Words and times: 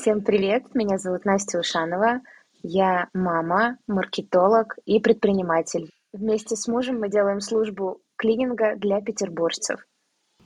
Всем 0.00 0.22
привет, 0.22 0.74
меня 0.74 0.96
зовут 0.96 1.26
Настя 1.26 1.58
Ушанова. 1.58 2.22
Я 2.62 3.08
мама, 3.12 3.76
маркетолог 3.86 4.78
и 4.86 4.98
предприниматель. 4.98 5.90
Вместе 6.14 6.56
с 6.56 6.66
мужем 6.68 7.00
мы 7.00 7.10
делаем 7.10 7.42
службу 7.42 8.00
клининга 8.16 8.76
для 8.76 9.02
петербуржцев. 9.02 9.86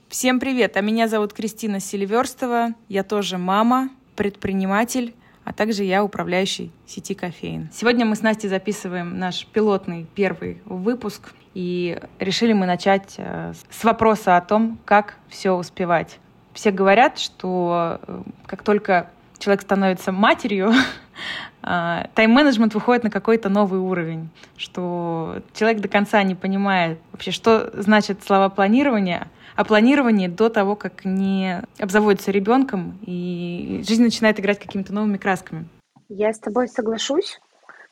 Всем 0.09 0.41
привет, 0.41 0.75
а 0.75 0.81
меня 0.81 1.07
зовут 1.07 1.31
Кристина 1.31 1.79
Селиверстова. 1.79 2.73
Я 2.89 3.05
тоже 3.05 3.37
мама, 3.37 3.91
предприниматель, 4.17 5.15
а 5.45 5.53
также 5.53 5.85
я 5.85 6.03
управляющий 6.03 6.73
сети 6.85 7.13
кофеин. 7.13 7.69
Сегодня 7.71 8.05
мы 8.05 8.17
с 8.17 8.21
Настей 8.21 8.49
записываем 8.49 9.17
наш 9.17 9.47
пилотный 9.47 10.05
первый 10.15 10.61
выпуск, 10.65 11.31
и 11.53 11.97
решили 12.19 12.51
мы 12.51 12.65
начать 12.65 13.15
э, 13.19 13.53
с 13.69 13.83
вопроса 13.85 14.35
о 14.35 14.41
том, 14.41 14.77
как 14.83 15.15
все 15.29 15.51
успевать. 15.51 16.19
Все 16.51 16.71
говорят, 16.71 17.19
что 17.19 18.01
э, 18.05 18.23
как 18.47 18.61
только 18.63 19.11
человек 19.39 19.61
становится 19.61 20.11
матерью, 20.11 20.71
а, 21.61 22.07
тайм-менеджмент 22.15 22.73
выходит 22.73 23.03
на 23.03 23.09
какой-то 23.09 23.49
новый 23.49 23.79
уровень, 23.79 24.29
что 24.57 25.41
человек 25.53 25.81
до 25.81 25.87
конца 25.87 26.21
не 26.23 26.35
понимает 26.35 26.99
вообще, 27.11 27.31
что 27.31 27.71
значит 27.73 28.23
слова 28.23 28.49
планирования, 28.49 29.27
а 29.55 29.63
планирование 29.63 30.29
до 30.29 30.49
того, 30.49 30.75
как 30.75 31.05
не 31.05 31.61
обзаводится 31.79 32.31
ребенком, 32.31 32.99
и 33.05 33.83
жизнь 33.87 34.03
начинает 34.03 34.39
играть 34.39 34.59
какими-то 34.59 34.93
новыми 34.93 35.17
красками. 35.17 35.67
Я 36.09 36.33
с 36.33 36.39
тобой 36.39 36.67
соглашусь. 36.67 37.39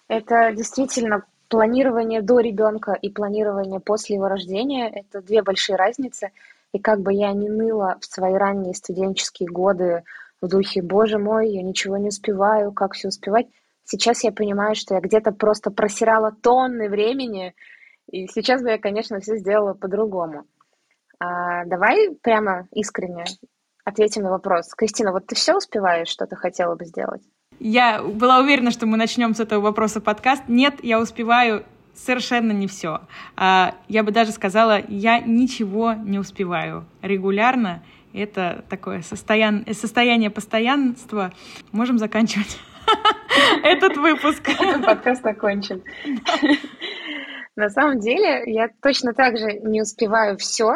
Это 0.07 0.51
действительно 0.51 1.23
планирование 1.47 2.21
до 2.21 2.39
ребенка 2.39 2.93
и 2.93 3.09
планирование 3.09 3.79
после 3.79 4.15
его 4.15 4.27
рождения– 4.27 4.89
это 4.93 5.21
две 5.21 5.41
большие 5.41 5.75
разницы. 5.75 6.31
И 6.73 6.79
как 6.79 7.01
бы 7.01 7.13
я 7.13 7.31
ни 7.31 7.47
ныла 7.47 7.97
в 8.01 8.05
свои 8.05 8.33
ранние 8.33 8.73
студенческие 8.73 9.49
годы 9.49 10.03
в 10.43 10.47
духе 10.49 10.81
«Боже 10.81 11.17
мой, 11.17 11.49
я 11.49 11.63
ничего 11.63 11.97
не 11.97 12.09
успеваю, 12.09 12.73
как 12.73 12.93
все 12.93 13.07
успевать?», 13.07 13.47
сейчас 13.85 14.23
я 14.23 14.31
понимаю, 14.31 14.75
что 14.75 14.95
я 14.95 14.99
где-то 14.99 15.31
просто 15.31 15.71
просирала 15.71 16.31
тонны 16.31 16.89
времени, 16.89 17.53
и 18.11 18.27
сейчас 18.27 18.61
бы 18.61 18.69
я, 18.69 18.77
конечно, 18.77 19.19
все 19.21 19.37
сделала 19.37 19.73
по-другому. 19.73 20.45
А, 21.19 21.63
давай 21.65 22.09
прямо 22.21 22.67
искренне 22.71 23.23
ответим 23.85 24.23
на 24.23 24.31
вопрос. 24.31 24.73
Кристина, 24.75 25.13
вот 25.13 25.27
ты 25.27 25.35
все 25.35 25.55
успеваешь, 25.55 26.09
что 26.09 26.25
ты 26.27 26.35
хотела 26.35 26.75
бы 26.75 26.85
сделать? 26.85 27.21
Я 27.59 28.03
была 28.03 28.39
уверена, 28.39 28.71
что 28.71 28.85
мы 28.85 28.97
начнем 28.97 29.33
с 29.33 29.39
этого 29.39 29.61
вопроса 29.61 30.01
подкаст. 30.01 30.43
Нет, 30.49 30.83
я 30.83 30.99
успеваю 30.99 31.63
совершенно 31.93 32.51
не 32.51 32.67
все. 32.67 33.01
А, 33.37 33.75
я 33.87 34.03
бы 34.03 34.11
даже 34.11 34.31
сказала, 34.31 34.81
я 34.89 35.19
ничего 35.19 35.93
не 35.93 36.19
успеваю 36.19 36.85
регулярно. 37.01 37.81
Это 38.13 38.63
такое 38.69 39.01
состояние, 39.01 39.73
состояние 39.73 40.29
постоянства. 40.29 41.33
Можем 41.71 41.97
заканчивать 41.97 42.59
этот 43.63 43.97
выпуск. 43.97 44.47
Подкаст 44.85 45.25
окончен. 45.25 45.83
На 47.55 47.69
самом 47.69 47.99
деле, 47.99 48.43
я 48.45 48.69
точно 48.81 49.13
так 49.13 49.37
же 49.37 49.53
не 49.53 49.81
успеваю 49.81 50.37
все, 50.37 50.75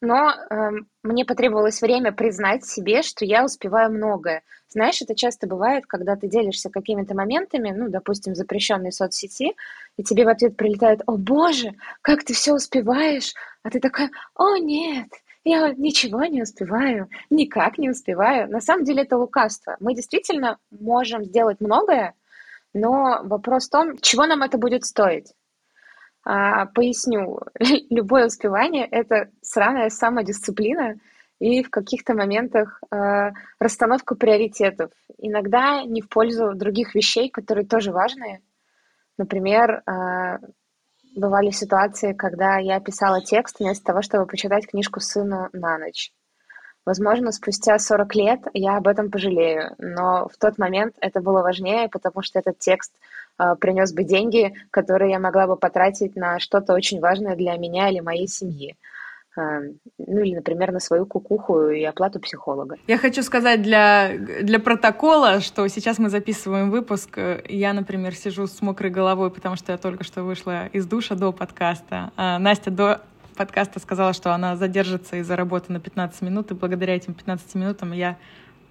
но 0.00 0.30
э, 0.30 0.70
мне 1.02 1.24
потребовалось 1.24 1.82
время 1.82 2.12
признать 2.12 2.64
себе, 2.64 3.02
что 3.02 3.24
я 3.24 3.44
успеваю 3.44 3.92
многое. 3.92 4.42
Знаешь, 4.68 5.02
это 5.02 5.14
часто 5.14 5.46
бывает, 5.46 5.86
когда 5.86 6.16
ты 6.16 6.28
делишься 6.28 6.70
какими-то 6.70 7.14
моментами, 7.14 7.70
ну, 7.70 7.88
допустим, 7.88 8.34
запрещенной 8.34 8.92
соцсети, 8.92 9.54
и 9.96 10.02
тебе 10.02 10.24
в 10.24 10.28
ответ 10.28 10.56
прилетает 10.56 11.02
«О, 11.06 11.16
боже, 11.16 11.74
как 12.02 12.24
ты 12.24 12.32
все 12.32 12.54
успеваешь!» 12.54 13.34
А 13.62 13.70
ты 13.70 13.80
такая 13.80 14.10
«О, 14.34 14.56
нет, 14.56 15.08
я 15.50 15.72
ничего 15.74 16.24
не 16.24 16.42
успеваю, 16.42 17.08
никак 17.30 17.78
не 17.78 17.90
успеваю». 17.90 18.48
На 18.50 18.60
самом 18.60 18.84
деле 18.84 19.02
это 19.02 19.16
лукавство. 19.16 19.76
Мы 19.80 19.94
действительно 19.94 20.58
можем 20.70 21.24
сделать 21.24 21.60
многое, 21.60 22.14
но 22.72 23.20
вопрос 23.24 23.66
в 23.66 23.70
том, 23.70 23.98
чего 23.98 24.26
нам 24.26 24.42
это 24.42 24.58
будет 24.58 24.84
стоить. 24.84 25.34
А, 26.24 26.66
поясню. 26.66 27.40
Любое 27.90 28.26
успевание— 28.26 28.86
это 28.90 29.30
сраная 29.40 29.90
самодисциплина 29.90 30.96
и 31.38 31.62
в 31.62 31.70
каких-то 31.70 32.14
моментах 32.14 32.82
э, 32.90 33.30
расстановка 33.58 34.14
приоритетов. 34.14 34.90
Иногда 35.16 35.82
не 35.84 36.02
в 36.02 36.08
пользу 36.08 36.54
других 36.54 36.94
вещей, 36.94 37.30
которые 37.30 37.66
тоже 37.66 37.92
важные. 37.92 38.42
Например, 39.16 39.82
э, 39.86 40.38
бывали 41.14 41.50
ситуации, 41.50 42.12
когда 42.12 42.58
я 42.58 42.80
писала 42.80 43.20
текст 43.22 43.60
вместо 43.60 43.84
того, 43.84 44.02
чтобы 44.02 44.26
почитать 44.26 44.66
книжку 44.66 45.00
сыну 45.00 45.48
на 45.52 45.78
ночь. 45.78 46.12
Возможно, 46.86 47.30
спустя 47.30 47.78
40 47.78 48.14
лет 48.14 48.40
я 48.54 48.76
об 48.76 48.88
этом 48.88 49.10
пожалею, 49.10 49.74
но 49.78 50.28
в 50.28 50.38
тот 50.38 50.56
момент 50.58 50.96
это 51.00 51.20
было 51.20 51.42
важнее, 51.42 51.88
потому 51.88 52.22
что 52.22 52.38
этот 52.38 52.58
текст 52.58 52.92
э, 53.38 53.54
принес 53.60 53.92
бы 53.92 54.02
деньги, 54.02 54.54
которые 54.70 55.12
я 55.12 55.18
могла 55.18 55.46
бы 55.46 55.56
потратить 55.56 56.16
на 56.16 56.38
что-то 56.38 56.72
очень 56.72 57.00
важное 57.00 57.36
для 57.36 57.56
меня 57.58 57.90
или 57.90 58.00
моей 58.00 58.26
семьи. 58.26 58.76
Ну 59.98 60.20
или, 60.20 60.34
например, 60.34 60.72
на 60.72 60.80
свою 60.80 61.06
кукуху 61.06 61.68
и 61.68 61.82
оплату 61.84 62.20
психолога. 62.20 62.76
Я 62.86 62.98
хочу 62.98 63.22
сказать 63.22 63.62
для, 63.62 64.12
для 64.42 64.58
протокола, 64.58 65.40
что 65.40 65.66
сейчас 65.68 65.98
мы 65.98 66.08
записываем 66.08 66.70
выпуск. 66.70 67.18
Я, 67.48 67.72
например, 67.72 68.14
сижу 68.14 68.46
с 68.46 68.60
мокрой 68.62 68.90
головой, 68.90 69.30
потому 69.30 69.56
что 69.56 69.72
я 69.72 69.78
только 69.78 70.04
что 70.04 70.22
вышла 70.22 70.66
из 70.66 70.86
душа 70.86 71.14
до 71.14 71.32
подкаста. 71.32 72.12
А 72.16 72.38
Настя 72.38 72.70
до 72.70 73.00
подкаста 73.36 73.80
сказала, 73.80 74.12
что 74.12 74.34
она 74.34 74.56
задержится 74.56 75.16
из-за 75.16 75.36
работы 75.36 75.72
на 75.72 75.80
15 75.80 76.22
минут, 76.22 76.50
и 76.50 76.54
благодаря 76.54 76.94
этим 76.94 77.14
15 77.14 77.54
минутам 77.54 77.92
я 77.92 78.18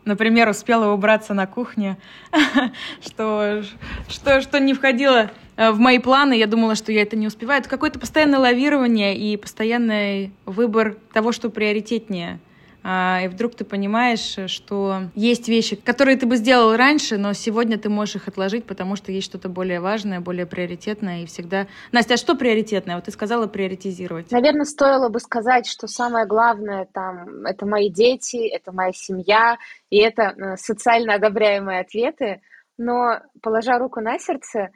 например, 0.05 0.49
успела 0.49 0.91
убраться 0.93 1.33
на 1.33 1.47
кухне, 1.47 1.97
что, 3.01 3.63
что, 4.07 4.41
что 4.41 4.59
не 4.59 4.73
входило 4.73 5.29
в 5.59 5.77
мои 5.77 5.99
планы. 5.99 6.33
Я 6.33 6.47
думала, 6.47 6.75
что 6.75 6.91
я 6.91 7.01
это 7.01 7.17
не 7.17 7.27
успеваю. 7.27 7.59
Это 7.59 7.69
какое-то 7.69 7.99
постоянное 7.99 8.39
лавирование 8.39 9.17
и 9.17 9.35
постоянный 9.35 10.31
выбор 10.45 10.95
того, 11.11 11.33
что 11.33 11.49
приоритетнее. 11.49 12.39
А, 12.81 13.19
и 13.23 13.27
вдруг 13.27 13.55
ты 13.55 13.65
понимаешь, 13.65 14.37
что 14.49 15.01
есть 15.13 15.49
вещи, 15.49 15.75
которые 15.75 16.17
ты 16.17 16.25
бы 16.25 16.37
сделал 16.37 16.77
раньше, 16.77 17.17
но 17.17 17.33
сегодня 17.33 17.77
ты 17.77 17.89
можешь 17.89 18.15
их 18.15 18.27
отложить, 18.27 18.65
потому 18.65 18.95
что 18.95 19.11
есть 19.11 19.25
что-то 19.25 19.49
более 19.49 19.81
важное, 19.81 20.21
более 20.21 20.45
приоритетное, 20.45 21.23
и 21.23 21.25
всегда... 21.25 21.67
Настя, 21.91 22.13
а 22.13 22.17
что 22.17 22.35
приоритетное? 22.35 22.95
Вот 22.95 23.05
ты 23.05 23.11
сказала 23.11 23.47
приоритизировать. 23.47 24.31
Наверное, 24.31 24.63
стоило 24.63 25.09
бы 25.09 25.19
сказать, 25.19 25.67
что 25.67 25.87
самое 25.87 26.25
главное 26.25 26.87
там— 26.93 27.45
это 27.45 27.65
мои 27.65 27.89
дети, 27.89 28.47
это 28.47 28.71
моя 28.71 28.93
семья, 28.93 29.57
и 29.89 29.97
это 29.97 30.23
э, 30.23 30.55
социально 30.55 31.15
одобряемые 31.15 31.81
ответы, 31.81 32.41
но, 32.77 33.19
положа 33.41 33.77
руку 33.77 33.99
на 33.99 34.17
сердце, 34.19 34.69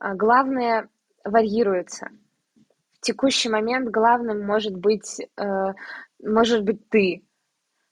главное 0.00 0.88
варьируется. 1.24 2.08
В 2.94 3.00
текущий 3.00 3.48
момент 3.48 3.88
главным 3.88 4.44
может 4.44 4.76
быть, 4.76 5.20
э, 5.36 5.44
может 6.22 6.64
быть 6.64 6.88
ты, 6.88 7.22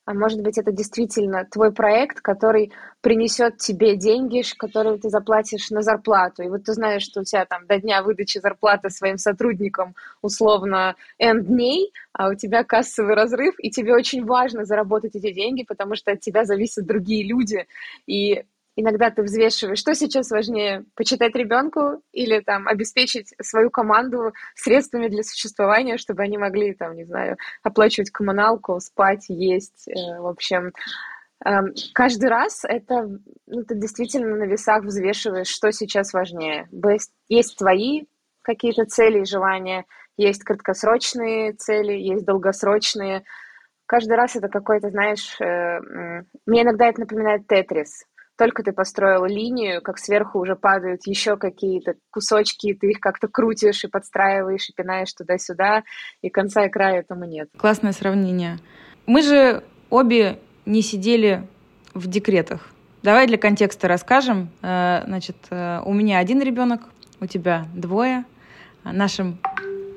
а 0.08 0.14
может 0.14 0.40
быть, 0.40 0.56
это 0.56 0.72
действительно 0.72 1.44
твой 1.44 1.70
проект, 1.70 2.22
который 2.22 2.72
принесет 3.02 3.58
тебе 3.58 3.94
деньги, 3.94 4.42
которые 4.56 4.96
ты 4.96 5.10
заплатишь 5.10 5.68
на 5.68 5.82
зарплату. 5.82 6.42
И 6.42 6.48
вот 6.48 6.64
ты 6.64 6.72
знаешь, 6.72 7.02
что 7.02 7.20
у 7.20 7.24
тебя 7.24 7.44
там 7.44 7.66
до 7.66 7.78
дня 7.78 8.02
выдачи 8.02 8.38
зарплаты 8.38 8.88
своим 8.88 9.18
сотрудникам 9.18 9.94
условно 10.22 10.96
N 11.18 11.44
дней, 11.44 11.92
а 12.14 12.30
у 12.30 12.34
тебя 12.34 12.64
кассовый 12.64 13.16
разрыв, 13.16 13.56
и 13.58 13.70
тебе 13.70 13.92
очень 13.94 14.24
важно 14.24 14.64
заработать 14.64 15.14
эти 15.14 15.30
деньги, 15.30 15.62
потому 15.64 15.94
что 15.94 16.12
от 16.12 16.20
тебя 16.20 16.46
зависят 16.46 16.86
другие 16.86 17.28
люди. 17.28 17.66
И 18.06 18.44
иногда 18.80 19.10
ты 19.10 19.22
взвешиваешь, 19.22 19.80
что 19.80 19.92
сейчас 19.94 20.30
важнее, 20.30 20.84
почитать 20.94 21.34
ребенку 21.34 22.00
или 22.12 22.38
там 22.38 22.68
обеспечить 22.68 23.34
свою 23.42 23.70
команду 23.70 24.32
средствами 24.54 25.08
для 25.08 25.24
существования, 25.24 25.98
чтобы 25.98 26.22
они 26.22 26.38
могли 26.38 26.74
там, 26.74 26.94
не 26.94 27.04
знаю, 27.04 27.36
оплачивать 27.64 28.10
коммуналку, 28.10 28.78
спать, 28.78 29.26
есть, 29.28 29.88
э, 29.88 30.20
в 30.20 30.28
общем. 30.28 30.72
Э, 31.44 31.62
каждый 31.92 32.28
раз 32.28 32.64
это 32.64 33.08
ну, 33.48 33.64
ты 33.64 33.74
действительно 33.74 34.36
на 34.36 34.44
весах 34.44 34.84
взвешиваешь, 34.84 35.48
что 35.48 35.72
сейчас 35.72 36.12
важнее. 36.12 36.68
Есть 37.28 37.58
твои 37.58 38.04
какие-то 38.42 38.84
цели 38.84 39.22
и 39.22 39.26
желания, 39.26 39.86
есть 40.16 40.44
краткосрочные 40.44 41.52
цели, 41.54 41.94
есть 41.94 42.24
долгосрочные. 42.24 43.24
Каждый 43.86 44.16
раз 44.16 44.36
это 44.36 44.48
какой-то, 44.48 44.90
знаешь, 44.90 45.36
э, 45.40 45.80
мне 46.46 46.62
иногда 46.62 46.86
это 46.86 47.00
напоминает 47.00 47.48
тетрис 47.48 48.04
только 48.38 48.62
ты 48.62 48.72
построил 48.72 49.24
линию, 49.26 49.82
как 49.82 49.98
сверху 49.98 50.38
уже 50.38 50.54
падают 50.54 51.06
еще 51.06 51.36
какие-то 51.36 51.94
кусочки, 52.10 52.72
ты 52.72 52.90
их 52.90 53.00
как-то 53.00 53.26
крутишь 53.26 53.84
и 53.84 53.88
подстраиваешь, 53.88 54.68
и 54.68 54.72
пинаешь 54.72 55.12
туда-сюда, 55.12 55.82
и 56.22 56.30
конца 56.30 56.64
и 56.64 56.70
края 56.70 57.00
этому 57.00 57.24
нет. 57.24 57.48
Классное 57.58 57.92
сравнение. 57.92 58.58
Мы 59.06 59.22
же 59.22 59.64
обе 59.90 60.38
не 60.66 60.82
сидели 60.82 61.48
в 61.94 62.06
декретах. 62.06 62.68
Давай 63.02 63.26
для 63.26 63.38
контекста 63.38 63.88
расскажем. 63.88 64.50
Э, 64.62 65.02
значит, 65.06 65.36
э, 65.50 65.82
у 65.84 65.92
меня 65.92 66.18
один 66.18 66.40
ребенок, 66.40 66.82
у 67.20 67.26
тебя 67.26 67.66
двое. 67.74 68.24
Нашим 68.84 69.38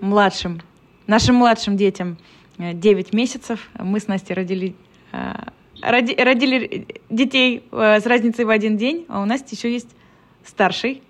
младшим, 0.02 0.62
нашим 1.06 1.36
младшим 1.36 1.78
детям 1.78 2.18
9 2.58 3.14
месяцев. 3.14 3.70
Мы 3.78 4.00
с 4.00 4.08
Настей 4.08 4.34
родили 4.34 4.76
роди, 5.82 6.16
родили 6.16 6.88
детей 7.10 7.68
э, 7.72 8.00
с 8.00 8.06
разницей 8.06 8.46
в 8.46 8.50
один 8.50 8.78
день, 8.78 9.06
а 9.10 9.22
у 9.22 9.26
нас 9.26 9.44
еще 9.52 9.72
есть 9.72 9.90
старший. 10.44 11.04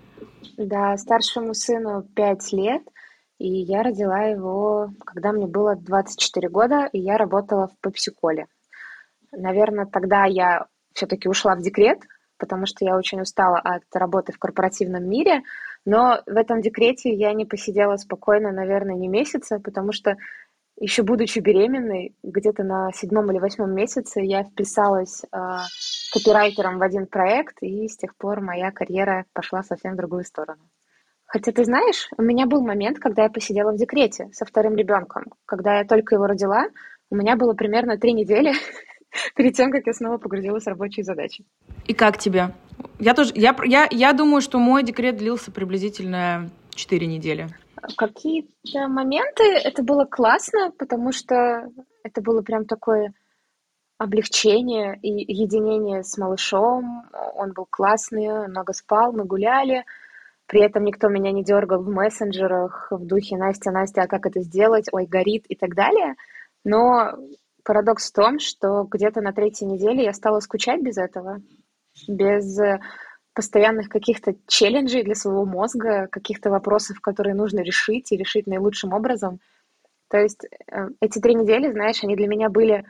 Да, 0.56 0.96
старшему 0.96 1.54
сыну 1.54 2.02
5 2.14 2.52
лет, 2.52 2.82
и 3.38 3.48
я 3.48 3.82
родила 3.82 4.22
его, 4.24 4.90
когда 5.04 5.32
мне 5.32 5.46
было 5.46 5.76
24 5.76 6.48
года, 6.48 6.88
и 6.92 6.98
я 6.98 7.16
работала 7.16 7.68
в 7.68 7.76
Пепсиколе. 7.80 8.46
Наверное, 9.32 9.86
тогда 9.86 10.26
я 10.26 10.66
все-таки 10.92 11.28
ушла 11.28 11.54
в 11.54 11.62
декрет, 11.62 12.00
потому 12.38 12.66
что 12.66 12.84
я 12.84 12.96
очень 12.96 13.20
устала 13.20 13.58
от 13.58 13.84
работы 13.94 14.32
в 14.32 14.38
корпоративном 14.38 15.08
мире, 15.08 15.42
но 15.84 16.22
в 16.26 16.36
этом 16.36 16.60
декрете 16.60 17.12
я 17.12 17.32
не 17.32 17.44
посидела 17.44 17.96
спокойно, 17.96 18.52
наверное, 18.52 18.94
не 18.94 19.08
месяца, 19.08 19.58
потому 19.58 19.92
что 19.92 20.16
еще 20.82 21.04
будучи 21.04 21.38
беременной, 21.38 22.12
где-то 22.24 22.64
на 22.64 22.90
седьмом 22.92 23.30
или 23.30 23.38
восьмом 23.38 23.72
месяце 23.72 24.20
я 24.20 24.42
вписалась 24.42 25.22
э, 25.22 25.38
копирайтером 26.12 26.78
в 26.78 26.82
один 26.82 27.06
проект, 27.06 27.58
и 27.62 27.86
с 27.86 27.96
тех 27.96 28.16
пор 28.16 28.40
моя 28.40 28.72
карьера 28.72 29.24
пошла 29.32 29.62
совсем 29.62 29.92
в 29.92 29.96
другую 29.96 30.24
сторону. 30.24 30.60
Хотя 31.24 31.52
ты 31.52 31.64
знаешь, 31.64 32.08
у 32.18 32.22
меня 32.22 32.46
был 32.46 32.62
момент, 32.62 32.98
когда 32.98 33.22
я 33.22 33.30
посидела 33.30 33.72
в 33.72 33.76
декрете 33.76 34.28
со 34.32 34.44
вторым 34.44 34.74
ребенком. 34.74 35.26
Когда 35.46 35.78
я 35.78 35.84
только 35.84 36.16
его 36.16 36.26
родила, 36.26 36.66
у 37.10 37.14
меня 37.14 37.36
было 37.36 37.54
примерно 37.54 37.96
три 37.96 38.12
недели 38.12 38.52
перед 39.36 39.54
тем, 39.54 39.70
как 39.70 39.86
я 39.86 39.92
снова 39.92 40.18
погрузилась 40.18 40.64
в 40.64 40.68
рабочие 40.68 41.04
задачи. 41.04 41.44
И 41.86 41.94
как 41.94 42.18
тебе? 42.18 42.50
Я 42.98 43.14
тоже, 43.14 43.30
я, 43.36 43.56
я, 43.64 43.86
я 43.88 44.12
думаю, 44.12 44.40
что 44.40 44.58
мой 44.58 44.82
декрет 44.82 45.16
длился 45.16 45.52
приблизительно 45.52 46.50
4 46.74 47.06
недели. 47.06 47.48
Какие-то 47.96 48.86
моменты 48.88 49.44
это 49.44 49.82
было 49.82 50.04
классно, 50.04 50.70
потому 50.78 51.12
что 51.12 51.68
это 52.04 52.20
было 52.20 52.42
прям 52.42 52.64
такое 52.64 53.12
облегчение 53.98 54.98
и 55.00 55.32
единение 55.32 56.02
с 56.02 56.16
малышом. 56.18 57.04
Он 57.34 57.52
был 57.52 57.66
классный, 57.68 58.48
много 58.48 58.72
спал, 58.72 59.12
мы 59.12 59.24
гуляли. 59.24 59.84
При 60.46 60.60
этом 60.62 60.84
никто 60.84 61.08
меня 61.08 61.32
не 61.32 61.44
дергал 61.44 61.82
в 61.82 61.88
мессенджерах 61.88 62.88
в 62.90 63.06
духе 63.06 63.36
«Настя, 63.36 63.70
Настя, 63.70 64.02
а 64.02 64.06
как 64.08 64.26
это 64.26 64.40
сделать? 64.40 64.88
Ой, 64.92 65.06
горит» 65.06 65.46
и 65.48 65.54
так 65.54 65.74
далее. 65.74 66.14
Но 66.64 67.12
парадокс 67.64 68.10
в 68.10 68.14
том, 68.14 68.38
что 68.38 68.84
где-то 68.84 69.20
на 69.20 69.32
третьей 69.32 69.68
неделе 69.68 70.04
я 70.04 70.12
стала 70.12 70.40
скучать 70.40 70.82
без 70.82 70.98
этого, 70.98 71.40
без 72.08 72.58
постоянных 73.34 73.88
каких-то 73.88 74.34
челленджей 74.46 75.02
для 75.02 75.14
своего 75.14 75.44
мозга, 75.44 76.08
каких-то 76.10 76.50
вопросов, 76.50 77.00
которые 77.00 77.34
нужно 77.34 77.60
решить 77.60 78.12
и 78.12 78.16
решить 78.16 78.46
наилучшим 78.46 78.92
образом. 78.92 79.40
То 80.08 80.18
есть 80.18 80.44
э, 80.44 80.88
эти 81.00 81.18
три 81.18 81.34
недели, 81.34 81.70
знаешь, 81.72 82.02
они 82.04 82.16
для 82.16 82.28
меня 82.28 82.50
были 82.50 82.84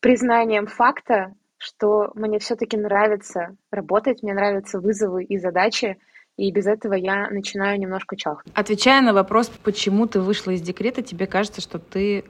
признанием 0.00 0.66
факта, 0.66 1.34
что 1.58 2.10
мне 2.14 2.38
все-таки 2.38 2.76
нравится 2.76 3.56
работать, 3.70 4.22
мне 4.22 4.34
нравятся 4.34 4.80
вызовы 4.80 5.24
и 5.24 5.38
задачи, 5.38 5.96
и 6.36 6.50
без 6.50 6.66
этого 6.66 6.94
я 6.94 7.30
начинаю 7.30 7.78
немножко 7.78 8.16
чахнуть. 8.16 8.52
Отвечая 8.54 9.00
на 9.02 9.12
вопрос, 9.12 9.48
почему 9.62 10.06
ты 10.06 10.20
вышла 10.20 10.50
из 10.50 10.60
декрета, 10.60 11.02
тебе 11.02 11.26
кажется, 11.26 11.60
что 11.60 11.78
ты 11.78 12.24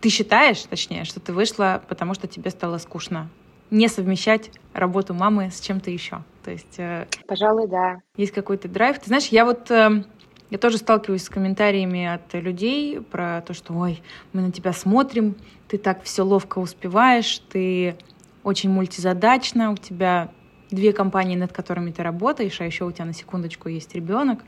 ты 0.00 0.10
считаешь, 0.10 0.62
точнее, 0.62 1.04
что 1.04 1.20
ты 1.20 1.32
вышла, 1.32 1.82
потому 1.88 2.12
что 2.12 2.28
тебе 2.28 2.50
стало 2.50 2.76
скучно 2.76 3.30
не 3.70 3.88
совмещать 3.88 4.50
работу 4.72 5.14
мамы 5.14 5.50
с 5.50 5.60
чем-то 5.60 5.90
еще. 5.90 6.22
То 6.44 6.50
есть... 6.50 6.78
Э, 6.78 7.06
Пожалуй, 7.26 7.66
да. 7.68 8.00
Есть 8.16 8.32
какой-то 8.32 8.68
драйв. 8.68 8.98
Ты 8.98 9.06
знаешь, 9.06 9.26
я 9.26 9.44
вот... 9.44 9.70
Э, 9.70 10.04
я 10.50 10.58
тоже 10.58 10.78
сталкиваюсь 10.78 11.24
с 11.24 11.28
комментариями 11.28 12.06
от 12.06 12.32
людей 12.34 13.00
про 13.00 13.42
то, 13.42 13.52
что 13.52 13.74
«Ой, 13.74 14.00
мы 14.32 14.42
на 14.42 14.52
тебя 14.52 14.72
смотрим, 14.72 15.34
ты 15.66 15.76
так 15.76 16.04
все 16.04 16.22
ловко 16.22 16.60
успеваешь, 16.60 17.40
ты 17.50 17.96
очень 18.44 18.70
мультизадачна, 18.70 19.72
у 19.72 19.76
тебя 19.76 20.30
две 20.70 20.92
компании, 20.92 21.34
над 21.34 21.52
которыми 21.52 21.90
ты 21.90 22.04
работаешь, 22.04 22.60
а 22.60 22.64
еще 22.64 22.84
у 22.84 22.92
тебя 22.92 23.06
на 23.06 23.12
секундочку 23.12 23.68
есть 23.68 23.92
ребенок, 23.96 24.44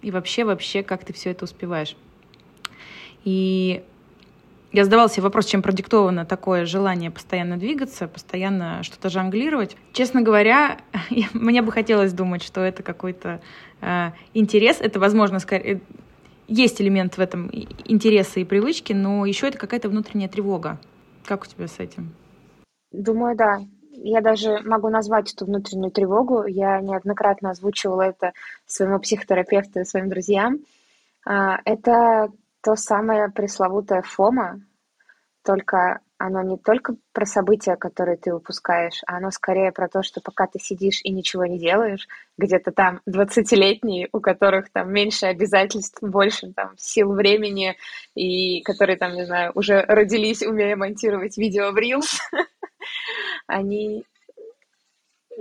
и 0.00 0.10
вообще, 0.10 0.44
вообще, 0.44 0.82
как 0.82 1.04
ты 1.04 1.12
все 1.12 1.32
это 1.32 1.44
успеваешь?» 1.44 1.96
И 3.24 3.84
я 4.72 4.84
задавала 4.84 5.08
себе 5.08 5.24
вопрос, 5.24 5.46
чем 5.46 5.62
продиктовано 5.62 6.24
такое 6.24 6.64
желание 6.64 7.10
постоянно 7.10 7.58
двигаться, 7.58 8.08
постоянно 8.08 8.82
что-то 8.82 9.10
жонглировать. 9.10 9.76
Честно 9.92 10.22
говоря, 10.22 10.78
мне 11.34 11.60
бы 11.60 11.70
хотелось 11.72 12.12
думать, 12.12 12.42
что 12.42 12.62
это 12.62 12.82
какой-то 12.82 13.40
э, 13.82 14.10
интерес. 14.32 14.78
Это, 14.80 14.98
возможно, 14.98 15.40
скорее, 15.40 15.82
есть 16.48 16.80
элемент 16.80 17.18
в 17.18 17.20
этом 17.20 17.50
интереса 17.84 18.40
и 18.40 18.44
привычки, 18.44 18.94
но 18.94 19.26
еще 19.26 19.48
это 19.48 19.58
какая-то 19.58 19.90
внутренняя 19.90 20.28
тревога. 20.28 20.78
Как 21.26 21.42
у 21.42 21.46
тебя 21.46 21.68
с 21.68 21.78
этим? 21.78 22.14
Думаю, 22.92 23.36
да. 23.36 23.60
Я 23.90 24.22
даже 24.22 24.60
могу 24.64 24.88
назвать 24.88 25.32
эту 25.32 25.44
внутреннюю 25.44 25.90
тревогу. 25.90 26.46
Я 26.46 26.80
неоднократно 26.80 27.50
озвучивала 27.50 28.02
это 28.02 28.32
своему 28.66 28.98
психотерапевту 28.98 29.80
и 29.80 29.84
своим 29.84 30.08
друзьям. 30.08 30.60
А, 31.24 31.60
это 31.64 32.30
то 32.62 32.76
самое 32.76 33.28
пресловутое 33.30 34.02
фома, 34.02 34.60
только 35.44 36.00
оно 36.18 36.40
не 36.42 36.56
только 36.56 36.94
про 37.12 37.26
события, 37.26 37.74
которые 37.74 38.16
ты 38.16 38.32
упускаешь, 38.32 39.02
а 39.08 39.16
оно 39.16 39.32
скорее 39.32 39.72
про 39.72 39.88
то, 39.88 40.04
что 40.04 40.20
пока 40.20 40.46
ты 40.46 40.60
сидишь 40.60 41.00
и 41.02 41.10
ничего 41.10 41.46
не 41.46 41.58
делаешь, 41.58 42.06
где-то 42.38 42.70
там 42.70 43.00
20-летние, 43.08 44.08
у 44.12 44.20
которых 44.20 44.70
там 44.70 44.92
меньше 44.92 45.26
обязательств, 45.26 45.98
больше 46.00 46.52
там 46.52 46.74
сил 46.78 47.12
времени, 47.12 47.76
и 48.14 48.62
которые 48.62 48.96
там, 48.96 49.14
не 49.14 49.26
знаю, 49.26 49.50
уже 49.56 49.82
родились, 49.82 50.42
умея 50.42 50.76
монтировать 50.76 51.36
видео 51.36 51.72
в 51.72 51.76
Reels, 51.76 52.20
они 53.48 54.04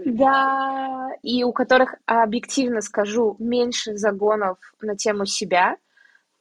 да, 0.04 1.12
и 1.22 1.44
у 1.44 1.52
которых, 1.52 1.96
объективно 2.06 2.82
скажу, 2.82 3.36
меньше 3.40 3.98
загонов 3.98 4.58
на 4.82 4.96
тему 4.96 5.26
себя, 5.26 5.78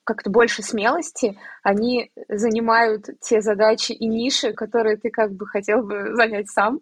как-то 0.04 0.30
больше 0.30 0.62
смелости, 0.62 1.38
они 1.62 2.10
занимают 2.28 3.06
те 3.20 3.40
задачи 3.40 3.92
и 3.92 4.06
ниши, 4.06 4.52
которые 4.52 4.96
ты 4.96 5.10
как 5.10 5.32
бы 5.32 5.46
хотел 5.46 5.82
бы 5.82 6.14
занять 6.14 6.48
сам. 6.48 6.80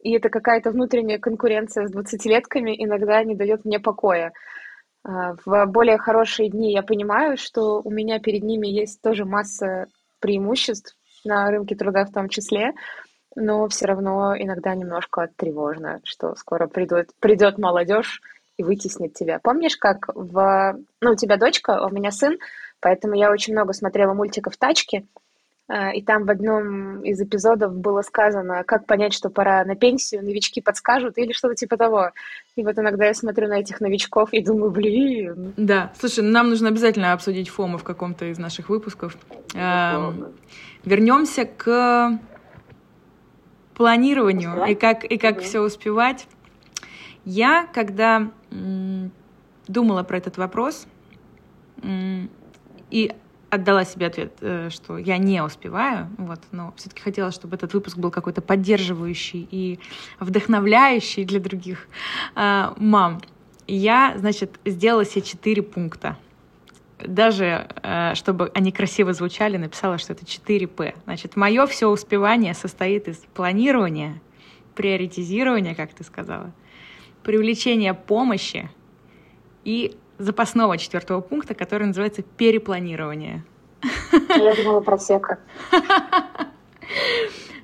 И 0.00 0.12
это 0.12 0.28
какая-то 0.28 0.70
внутренняя 0.70 1.18
конкуренция 1.18 1.86
с 1.86 1.90
двадцатилетками 1.90 2.74
иногда 2.82 3.22
не 3.24 3.34
дает 3.34 3.64
мне 3.64 3.80
покоя. 3.80 4.32
А, 5.02 5.34
в 5.44 5.66
более 5.66 5.98
хорошие 5.98 6.50
дни 6.50 6.72
я 6.72 6.82
понимаю, 6.82 7.36
что 7.36 7.80
у 7.82 7.90
меня 7.90 8.18
перед 8.18 8.42
ними 8.42 8.66
есть 8.66 9.00
тоже 9.02 9.24
масса 9.24 9.86
преимуществ 10.20 10.96
на 11.24 11.50
рынке 11.50 11.74
труда 11.74 12.04
в 12.04 12.12
том 12.12 12.28
числе, 12.28 12.72
но 13.36 13.68
все 13.68 13.86
равно 13.86 14.34
иногда 14.36 14.74
немножко 14.74 15.28
тревожно, 15.36 16.00
что 16.04 16.34
скоро 16.34 16.66
придет, 16.66 17.10
придет 17.20 17.58
молодежь 17.58 18.20
и 18.56 18.62
вытеснит 18.62 19.14
тебя. 19.14 19.40
Помнишь, 19.42 19.76
как 19.76 20.08
в... 20.14 20.78
Ну, 21.00 21.10
у 21.12 21.16
тебя 21.16 21.36
дочка, 21.36 21.84
у 21.84 21.90
меня 21.90 22.10
сын, 22.10 22.38
Поэтому 22.84 23.14
я 23.14 23.30
очень 23.30 23.54
много 23.54 23.72
смотрела 23.72 24.12
мультиков 24.12 24.58
«Тачки», 24.58 25.06
а, 25.66 25.90
и 25.90 26.02
там 26.02 26.26
в 26.26 26.30
одном 26.30 27.00
из 27.00 27.18
эпизодов 27.18 27.74
было 27.74 28.02
сказано, 28.02 28.62
как 28.64 28.84
понять, 28.84 29.14
что 29.14 29.30
пора 29.30 29.64
на 29.64 29.74
пенсию, 29.74 30.22
новички 30.22 30.60
подскажут 30.60 31.16
или 31.16 31.32
что-то 31.32 31.54
типа 31.54 31.78
того. 31.78 32.10
И 32.56 32.62
вот 32.62 32.78
иногда 32.78 33.06
я 33.06 33.14
смотрю 33.14 33.48
на 33.48 33.60
этих 33.60 33.80
новичков 33.80 34.34
и 34.34 34.44
думаю, 34.44 34.70
блин. 34.70 35.54
Да, 35.56 35.94
слушай, 35.98 36.22
нам 36.22 36.50
нужно 36.50 36.68
обязательно 36.68 37.14
обсудить 37.14 37.48
ФОМа 37.48 37.78
в 37.78 37.84
каком-то 37.84 38.26
из 38.26 38.36
наших 38.36 38.68
выпусков. 38.68 39.16
Эм, 39.54 40.34
вернемся 40.84 41.46
к 41.46 42.18
планированию 43.74 44.66
и 44.66 44.74
как, 44.74 45.04
и 45.04 45.16
как 45.16 45.36
угу. 45.36 45.44
все 45.44 45.60
успевать. 45.60 46.26
Я, 47.24 47.66
когда 47.72 48.30
думала 49.66 50.02
про 50.02 50.18
этот 50.18 50.36
вопрос, 50.36 50.86
и 51.82 53.12
отдала 53.54 53.84
себе 53.84 54.06
ответ, 54.06 54.32
э, 54.40 54.68
что 54.70 54.98
я 54.98 55.16
не 55.18 55.42
успеваю, 55.42 56.08
вот, 56.18 56.40
но 56.52 56.74
все-таки 56.76 57.02
хотела, 57.02 57.30
чтобы 57.30 57.56
этот 57.56 57.72
выпуск 57.72 57.96
был 57.96 58.10
какой-то 58.10 58.42
поддерживающий 58.42 59.46
и 59.50 59.78
вдохновляющий 60.20 61.24
для 61.24 61.40
других 61.40 61.88
э, 62.34 62.72
мам. 62.76 63.20
Я, 63.66 64.14
значит, 64.16 64.58
сделала 64.64 65.04
себе 65.04 65.22
четыре 65.22 65.62
пункта. 65.62 66.16
Даже, 66.98 67.68
э, 67.82 68.14
чтобы 68.14 68.50
они 68.54 68.72
красиво 68.72 69.12
звучали, 69.12 69.56
написала, 69.56 69.98
что 69.98 70.12
это 70.12 70.24
4П. 70.24 70.94
Значит, 71.04 71.36
мое 71.36 71.66
все 71.66 71.88
успевание 71.88 72.54
состоит 72.54 73.08
из 73.08 73.18
планирования, 73.34 74.20
приоритизирования, 74.74 75.74
как 75.74 75.94
ты 75.94 76.02
сказала, 76.04 76.52
привлечения 77.24 77.94
помощи 77.94 78.70
и 79.64 79.96
запасного 80.18 80.78
четвертого 80.78 81.20
пункта, 81.20 81.54
который 81.54 81.86
называется 81.86 82.22
перепланирование. 82.22 83.44
Я 84.12 84.54
думала 84.54 84.80
про 84.80 84.98
сека. 84.98 85.38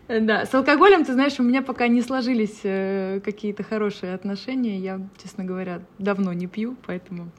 Да, 0.08 0.44
с 0.44 0.52
алкоголем, 0.52 1.04
ты 1.04 1.12
знаешь, 1.12 1.38
у 1.38 1.44
меня 1.44 1.62
пока 1.62 1.86
не 1.86 2.02
сложились 2.02 2.60
э, 2.64 3.20
какие-то 3.24 3.62
хорошие 3.62 4.12
отношения. 4.12 4.76
Я, 4.76 5.00
честно 5.22 5.44
говоря, 5.44 5.82
давно 6.00 6.32
не 6.32 6.48
пью, 6.48 6.74
поэтому 6.84 7.30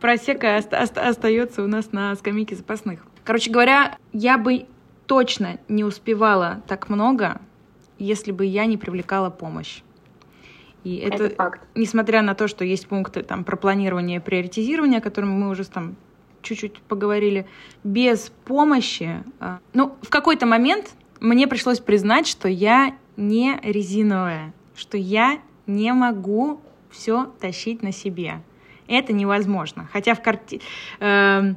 просека 0.00 0.56
оста- 0.56 0.80
остается 1.08 1.62
у 1.62 1.68
нас 1.68 1.92
на 1.92 2.16
скамейке 2.16 2.56
запасных. 2.56 3.06
Короче 3.22 3.52
говоря, 3.52 3.96
я 4.12 4.36
бы 4.36 4.66
точно 5.06 5.60
не 5.68 5.84
успевала 5.84 6.60
так 6.66 6.88
много, 6.88 7.40
если 8.00 8.32
бы 8.32 8.44
я 8.44 8.66
не 8.66 8.76
привлекала 8.76 9.30
помощь. 9.30 9.82
И 10.84 10.96
это, 10.96 11.24
это 11.24 11.34
факт. 11.34 11.60
несмотря 11.74 12.22
на 12.22 12.34
то, 12.34 12.48
что 12.48 12.64
есть 12.64 12.86
пункты 12.86 13.22
там 13.22 13.44
про 13.44 13.56
планирование 13.56 14.18
и 14.18 14.20
приоритизирование, 14.20 14.98
о 14.98 15.02
котором 15.02 15.30
мы 15.30 15.50
уже 15.50 15.64
там 15.64 15.96
чуть-чуть 16.42 16.80
поговорили, 16.82 17.46
без 17.84 18.32
помощи, 18.44 19.22
а, 19.40 19.58
ну, 19.74 19.96
в 20.02 20.08
какой-то 20.08 20.46
момент 20.46 20.90
мне 21.20 21.46
пришлось 21.48 21.80
признать, 21.80 22.26
что 22.26 22.48
я 22.48 22.94
не 23.16 23.58
резиновая, 23.62 24.52
что 24.76 24.96
я 24.96 25.40
не 25.66 25.92
могу 25.92 26.60
все 26.90 27.32
тащить 27.40 27.82
на 27.82 27.92
себе. 27.92 28.40
Это 28.86 29.12
невозможно. 29.12 29.88
Хотя 29.92 30.14
в 30.14 30.22
карти... 30.22 30.60
Э, 31.00 31.54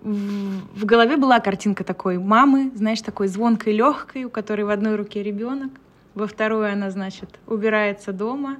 в 0.00 0.84
голове 0.84 1.16
была 1.16 1.40
картинка 1.40 1.82
такой 1.82 2.18
мамы, 2.18 2.70
знаешь, 2.76 3.00
такой 3.00 3.26
звонкой, 3.26 3.72
легкой, 3.72 4.24
у 4.24 4.30
которой 4.30 4.62
в 4.62 4.70
одной 4.70 4.94
руке 4.94 5.24
ребенок, 5.24 5.72
во 6.18 6.26
второй 6.26 6.72
она, 6.72 6.90
значит, 6.90 7.38
убирается 7.46 8.12
дома, 8.12 8.58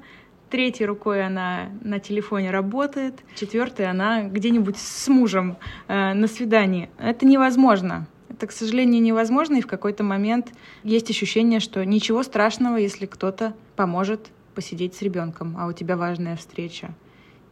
третьей 0.49 0.87
рукой 0.87 1.27
она 1.27 1.71
на 1.83 1.99
телефоне 1.99 2.51
работает, 2.51 3.21
четвертой 3.35 3.87
она 3.87 4.23
где-нибудь 4.23 4.79
с 4.79 5.09
мужем 5.09 5.59
э, 5.89 6.15
на 6.15 6.27
свидании. 6.29 6.89
Это 6.99 7.27
невозможно. 7.27 8.07
Это, 8.31 8.47
к 8.47 8.53
сожалению, 8.53 9.03
невозможно, 9.03 9.57
и 9.57 9.61
в 9.61 9.67
какой-то 9.67 10.05
момент 10.05 10.53
есть 10.85 11.11
ощущение, 11.11 11.59
что 11.59 11.85
ничего 11.85 12.23
страшного, 12.23 12.77
если 12.77 13.07
кто-то 13.07 13.55
поможет 13.75 14.31
посидеть 14.55 14.95
с 14.95 15.03
ребенком, 15.03 15.57
а 15.59 15.67
у 15.67 15.73
тебя 15.73 15.97
важная 15.97 16.37
встреча. 16.37 16.95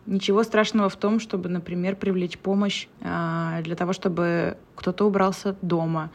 Ничего 0.07 0.45
страшного 0.45 0.89
в 0.89 0.97
том, 0.97 1.19
чтобы, 1.19 1.49
например, 1.49 1.97
привлечь 1.97 2.39
помощь 2.39 2.87
э, 3.01 3.61
для 3.63 3.75
того, 3.75 3.93
чтобы 3.93 4.57
кто-то 4.77 5.05
убрался 5.05 5.57
дома. 5.63 6.13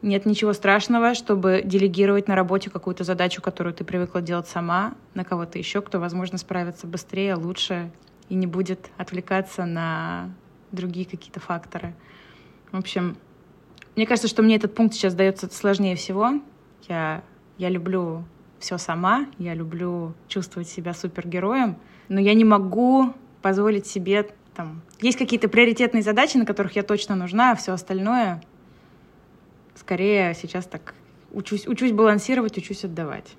Нет 0.00 0.26
ничего 0.26 0.52
страшного, 0.52 1.14
чтобы 1.14 1.62
делегировать 1.64 2.28
на 2.28 2.36
работе 2.36 2.70
какую-то 2.70 3.02
задачу, 3.02 3.42
которую 3.42 3.74
ты 3.74 3.84
привыкла 3.84 4.22
делать 4.22 4.46
сама, 4.46 4.94
на 5.14 5.24
кого-то 5.24 5.58
еще, 5.58 5.82
кто, 5.82 5.98
возможно, 5.98 6.38
справится 6.38 6.86
быстрее, 6.86 7.34
лучше 7.34 7.90
и 8.28 8.34
не 8.34 8.46
будет 8.46 8.90
отвлекаться 8.96 9.64
на 9.64 10.30
другие 10.70 11.04
какие-то 11.04 11.40
факторы. 11.40 11.94
В 12.70 12.78
общем, 12.78 13.16
мне 13.96 14.06
кажется, 14.06 14.28
что 14.28 14.42
мне 14.42 14.54
этот 14.54 14.74
пункт 14.74 14.94
сейчас 14.94 15.14
дается 15.14 15.52
сложнее 15.52 15.96
всего. 15.96 16.34
Я, 16.88 17.22
я 17.56 17.68
люблю 17.68 18.24
все 18.60 18.78
сама, 18.78 19.26
я 19.38 19.54
люблю 19.54 20.14
чувствовать 20.28 20.68
себя 20.68 20.94
супергероем, 20.94 21.76
но 22.08 22.20
я 22.20 22.34
не 22.34 22.44
могу 22.44 23.14
позволить 23.42 23.86
себе 23.86 24.28
там... 24.54 24.82
Есть 25.00 25.18
какие-то 25.18 25.48
приоритетные 25.48 26.02
задачи, 26.02 26.36
на 26.36 26.44
которых 26.44 26.76
я 26.76 26.82
точно 26.82 27.16
нужна, 27.16 27.52
а 27.52 27.56
все 27.56 27.72
остальное 27.72 28.42
скорее 29.78 30.34
сейчас 30.34 30.66
так 30.66 30.94
учусь, 31.32 31.66
учусь 31.66 31.92
балансировать, 31.92 32.56
учусь 32.58 32.84
отдавать. 32.84 33.34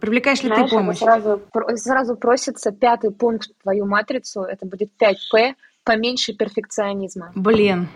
Привлекаешь 0.00 0.42
ли 0.42 0.48
Знаешь, 0.48 0.70
ты 0.70 0.76
помощь? 0.76 0.98
Сразу, 0.98 1.40
сразу 1.76 2.16
просится 2.16 2.72
пятый 2.72 3.10
пункт 3.10 3.50
в 3.58 3.62
твою 3.62 3.86
матрицу, 3.86 4.42
это 4.42 4.66
будет 4.66 4.90
5П, 5.00 5.54
поменьше 5.82 6.34
перфекционизма. 6.34 7.32
Блин. 7.34 7.88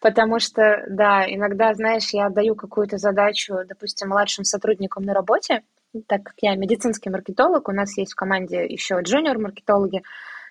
Потому 0.00 0.38
что, 0.38 0.84
да, 0.88 1.24
иногда, 1.28 1.74
знаешь, 1.74 2.10
я 2.10 2.26
отдаю 2.26 2.54
какую-то 2.54 2.98
задачу, 2.98 3.58
допустим, 3.68 4.08
младшим 4.08 4.44
сотрудникам 4.44 5.04
на 5.04 5.12
работе, 5.12 5.62
так 6.06 6.22
как 6.22 6.34
я 6.40 6.54
медицинский 6.54 7.10
маркетолог, 7.10 7.68
у 7.68 7.72
нас 7.72 7.96
есть 7.96 8.12
в 8.12 8.16
команде 8.16 8.64
еще 8.64 9.00
джуниор-маркетологи, 9.00 10.02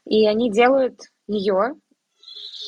и 0.05 0.27
они 0.27 0.51
делают 0.51 0.99
ее, 1.27 1.75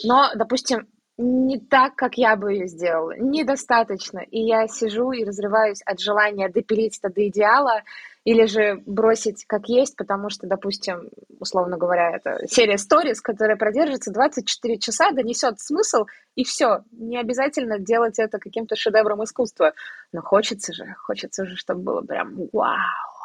но, 0.05 0.29
допустим, 0.35 0.87
не 1.21 1.59
так, 1.59 1.95
как 1.95 2.17
я 2.17 2.37
бы 2.37 2.53
ее 2.53 2.67
сделала, 2.67 3.13
недостаточно. 3.17 4.19
И 4.19 4.39
я 4.39 4.67
сижу 4.69 5.11
и 5.11 5.25
разрываюсь 5.25 5.81
от 5.85 5.99
желания 5.99 6.47
допилить 6.47 6.97
это 6.97 7.13
до 7.13 7.27
идеала, 7.27 7.81
или 8.23 8.45
же 8.45 8.81
бросить 8.85 9.43
как 9.45 9.67
есть, 9.67 9.97
потому 9.97 10.29
что, 10.29 10.47
допустим, 10.47 11.09
условно 11.39 11.77
говоря, 11.77 12.15
это 12.15 12.47
серия 12.47 12.75
stories, 12.75 13.17
которая 13.21 13.57
продержится 13.57 14.13
24 14.13 14.77
часа, 14.77 15.11
донесет 15.11 15.59
смысл, 15.59 16.05
и 16.35 16.45
все. 16.45 16.83
Не 16.91 17.19
обязательно 17.19 17.79
делать 17.79 18.17
это 18.17 18.39
каким-то 18.39 18.77
шедевром 18.77 19.23
искусства. 19.23 19.73
Но 20.13 20.21
хочется 20.21 20.73
же, 20.73 20.95
хочется 20.99 21.45
же, 21.45 21.57
чтобы 21.57 21.81
было 21.81 22.01
прям 22.01 22.47
вау. 22.53 23.18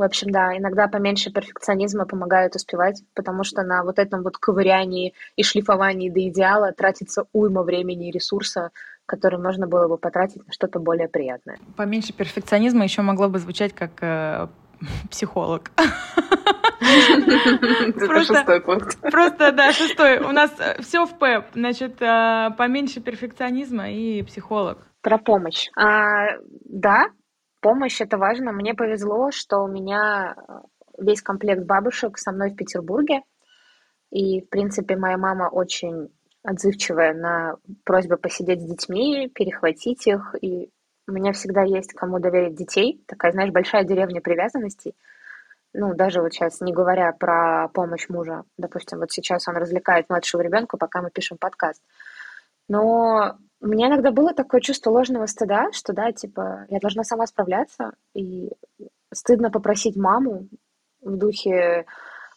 В 0.00 0.02
общем, 0.02 0.30
да, 0.30 0.56
иногда 0.56 0.88
поменьше 0.88 1.30
перфекционизма 1.30 2.06
помогают 2.06 2.56
успевать, 2.56 3.02
потому 3.14 3.44
что 3.44 3.62
на 3.64 3.84
вот 3.84 3.98
этом 3.98 4.22
вот 4.22 4.38
ковырянии 4.38 5.12
и 5.36 5.42
шлифовании 5.42 6.08
до 6.08 6.26
идеала 6.26 6.72
тратится 6.72 7.24
уйма 7.34 7.62
времени 7.62 8.08
и 8.08 8.10
ресурса, 8.10 8.70
который 9.04 9.38
можно 9.38 9.66
было 9.66 9.88
бы 9.88 9.98
потратить 9.98 10.46
на 10.46 10.54
что-то 10.54 10.78
более 10.78 11.06
приятное. 11.06 11.58
Поменьше 11.76 12.14
перфекционизма 12.14 12.84
еще 12.84 13.02
могло 13.02 13.28
бы 13.28 13.38
звучать 13.38 13.74
как 13.74 13.90
э, 14.00 14.46
психолог. 15.10 15.70
Это 16.80 18.24
шестой 18.24 18.62
пункт. 18.62 18.98
Просто, 19.02 19.52
да, 19.52 19.74
шестой. 19.74 20.20
У 20.20 20.32
нас 20.32 20.50
э, 20.58 20.80
все 20.80 21.04
в 21.04 21.18
П. 21.18 21.44
Значит, 21.52 22.00
э, 22.00 22.48
поменьше 22.56 23.00
перфекционизма 23.02 23.90
и 23.90 24.22
психолог. 24.22 24.78
Про 25.02 25.18
помощь. 25.18 25.68
А, 25.76 26.38
да, 26.64 27.08
помощь 27.60 28.00
это 28.00 28.18
важно. 28.18 28.52
Мне 28.52 28.74
повезло, 28.74 29.30
что 29.30 29.58
у 29.58 29.68
меня 29.68 30.34
э, 30.36 30.52
весь 30.98 31.22
комплект 31.22 31.64
бабушек 31.64 32.18
со 32.18 32.32
мной 32.32 32.50
в 32.50 32.56
Петербурге. 32.56 33.22
И, 34.10 34.40
в 34.40 34.48
принципе, 34.48 34.96
моя 34.96 35.16
мама 35.16 35.48
очень 35.48 36.08
отзывчивая 36.42 37.14
на 37.14 37.56
просьбы 37.84 38.16
посидеть 38.16 38.60
с 38.60 38.64
детьми, 38.64 39.28
перехватить 39.28 40.06
их. 40.06 40.34
И 40.40 40.70
у 41.06 41.12
меня 41.12 41.32
всегда 41.32 41.62
есть 41.62 41.92
кому 41.92 42.18
доверить 42.18 42.56
детей. 42.56 43.02
Такая, 43.06 43.32
знаешь, 43.32 43.52
большая 43.52 43.84
деревня 43.84 44.20
привязанностей. 44.20 44.94
Ну, 45.72 45.94
даже 45.94 46.20
вот 46.20 46.32
сейчас, 46.32 46.60
не 46.60 46.72
говоря 46.72 47.12
про 47.12 47.68
помощь 47.68 48.08
мужа. 48.08 48.42
Допустим, 48.56 48.98
вот 48.98 49.12
сейчас 49.12 49.46
он 49.46 49.56
развлекает 49.56 50.08
младшего 50.08 50.40
ребенка, 50.40 50.76
пока 50.76 51.00
мы 51.00 51.10
пишем 51.10 51.38
подкаст. 51.38 51.82
Но 52.68 53.36
у 53.60 53.66
меня 53.66 53.88
иногда 53.88 54.10
было 54.10 54.32
такое 54.32 54.60
чувство 54.60 54.90
ложного 54.90 55.26
стыда, 55.26 55.70
что, 55.72 55.92
да, 55.92 56.12
типа, 56.12 56.66
я 56.68 56.78
должна 56.78 57.04
сама 57.04 57.26
справляться, 57.26 57.92
и 58.14 58.50
стыдно 59.12 59.50
попросить 59.50 59.96
маму 59.96 60.48
в 61.02 61.16
духе 61.16 61.86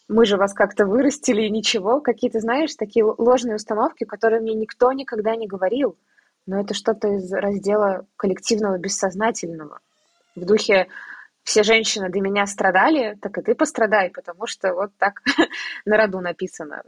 мы 0.10 0.26
же 0.26 0.38
вас 0.38 0.54
как-то 0.54 0.86
вырастили 0.86 1.44
и 1.44 1.50
ничего, 1.50 2.02
какие-то, 2.02 2.40
знаешь, 2.40 2.76
такие 2.76 3.06
ложные 3.06 3.56
установки, 3.56 4.04
которые 4.04 4.42
мне 4.42 4.54
никто 4.54 4.92
никогда 4.92 5.36
не 5.36 5.48
говорил, 5.48 5.98
но 6.46 6.60
это 6.60 6.74
что-то 6.74 7.08
из 7.08 7.32
раздела 7.32 8.06
коллективного 8.18 8.78
бессознательного. 8.78 9.80
В 10.36 10.46
духе 10.46 10.88
все 11.44 11.64
женщины 11.64 12.10
до 12.10 12.20
меня 12.20 12.46
страдали, 12.48 13.18
так 13.22 13.38
и 13.38 13.42
ты 13.42 13.56
пострадай, 13.56 14.10
потому 14.10 14.46
что 14.46 14.74
вот 14.74 14.92
так 14.98 15.22
на 15.86 15.98
роду 15.98 16.20
написано. 16.20 16.84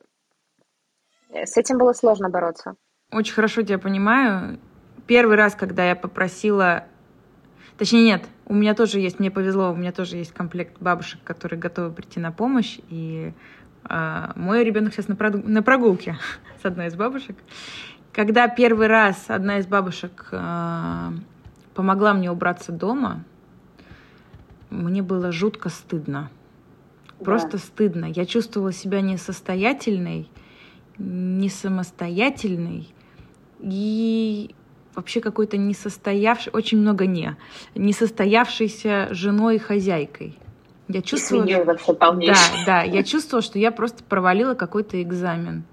С 1.32 1.58
этим 1.58 1.78
было 1.78 1.94
сложно 1.94 2.30
бороться. 2.30 2.76
Очень 3.12 3.34
хорошо 3.34 3.62
тебя 3.62 3.80
понимаю. 3.80 4.60
Первый 5.08 5.36
раз, 5.36 5.56
когда 5.56 5.88
я 5.88 5.96
попросила... 5.96 6.86
Точнее, 7.78 8.04
нет, 8.04 8.26
у 8.46 8.54
меня 8.54 8.74
тоже 8.74 9.00
есть, 9.00 9.20
мне 9.20 9.30
повезло, 9.30 9.72
у 9.72 9.76
меня 9.76 9.92
тоже 9.92 10.16
есть 10.18 10.34
комплект 10.34 10.78
бабушек, 10.80 11.20
которые 11.24 11.60
готовы 11.60 11.92
прийти 11.92 12.20
на 12.20 12.32
помощь. 12.32 12.80
И 12.90 13.34
э, 13.90 14.32
мой 14.36 14.64
ребенок 14.64 14.94
сейчас 14.94 15.08
на, 15.08 15.16
проду... 15.16 15.42
на 15.46 15.62
прогулке 15.62 16.18
с 16.62 16.66
одной 16.66 16.88
из 16.88 16.96
бабушек. 16.96 17.36
Когда 18.14 18.48
первый 18.48 18.88
раз 18.88 19.26
одна 19.28 19.60
из 19.60 19.68
бабушек 19.68 20.30
э, 20.32 21.12
помогла 21.74 22.14
мне 22.14 22.32
убраться 22.32 22.72
дома, 22.72 23.24
мне 24.70 25.02
было 25.02 25.32
жутко 25.32 25.70
стыдно. 25.70 26.30
Просто 27.24 27.54
да. 27.54 27.58
стыдно. 27.58 28.06
Я 28.06 28.26
чувствовала 28.26 28.72
себя 28.72 29.02
несостоятельной, 29.02 30.30
не 30.98 31.50
самостоятельной 31.50 32.88
и 33.60 34.56
вообще 34.96 35.22
какой-то 35.22 35.58
несостоявший, 35.58 36.52
очень 36.54 36.80
много 36.80 37.06
не, 37.06 37.36
несостоявшейся 37.76 39.10
женой 39.12 39.56
и 39.56 39.60
хозяйкой. 39.60 40.38
Я 40.88 41.02
чувствовала, 41.02 41.46
да, 41.46 42.36
да, 42.66 42.82
я 42.84 43.04
чувствовала, 43.04 43.42
что 43.42 43.58
я 43.58 43.72
просто 43.72 44.04
провалила 44.04 44.54
какой-то 44.54 45.02
экзамен. 45.02 45.64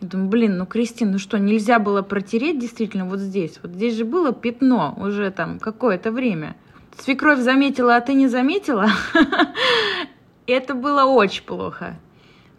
Я 0.00 0.08
думаю, 0.08 0.28
блин, 0.28 0.58
ну, 0.58 0.66
Кристин, 0.66 1.12
ну 1.12 1.18
что, 1.18 1.38
нельзя 1.38 1.78
было 1.78 2.02
протереть 2.02 2.58
действительно 2.58 3.06
вот 3.06 3.20
здесь? 3.20 3.60
Вот 3.62 3.70
здесь 3.70 3.94
же 3.94 4.04
было 4.04 4.32
пятно 4.32 4.96
уже 4.98 5.30
там 5.30 5.60
какое-то 5.60 6.10
время. 6.10 6.56
Свекровь 6.98 7.38
заметила, 7.38 7.94
а 7.94 8.00
ты 8.00 8.14
не 8.14 8.26
заметила? 8.26 8.88
Это 10.48 10.74
было 10.74 11.04
очень 11.04 11.44
плохо 11.44 11.96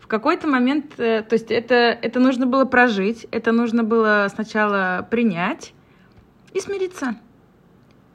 в 0.03 0.07
какой-то 0.07 0.49
момент, 0.49 0.99
э, 0.99 1.21
то 1.21 1.33
есть 1.33 1.49
это, 1.49 1.75
это 1.75 2.19
нужно 2.19 2.45
было 2.45 2.65
прожить, 2.65 3.25
это 3.31 3.53
нужно 3.53 3.85
было 3.85 4.27
сначала 4.29 5.07
принять 5.09 5.73
и 6.53 6.59
смириться. 6.59 7.15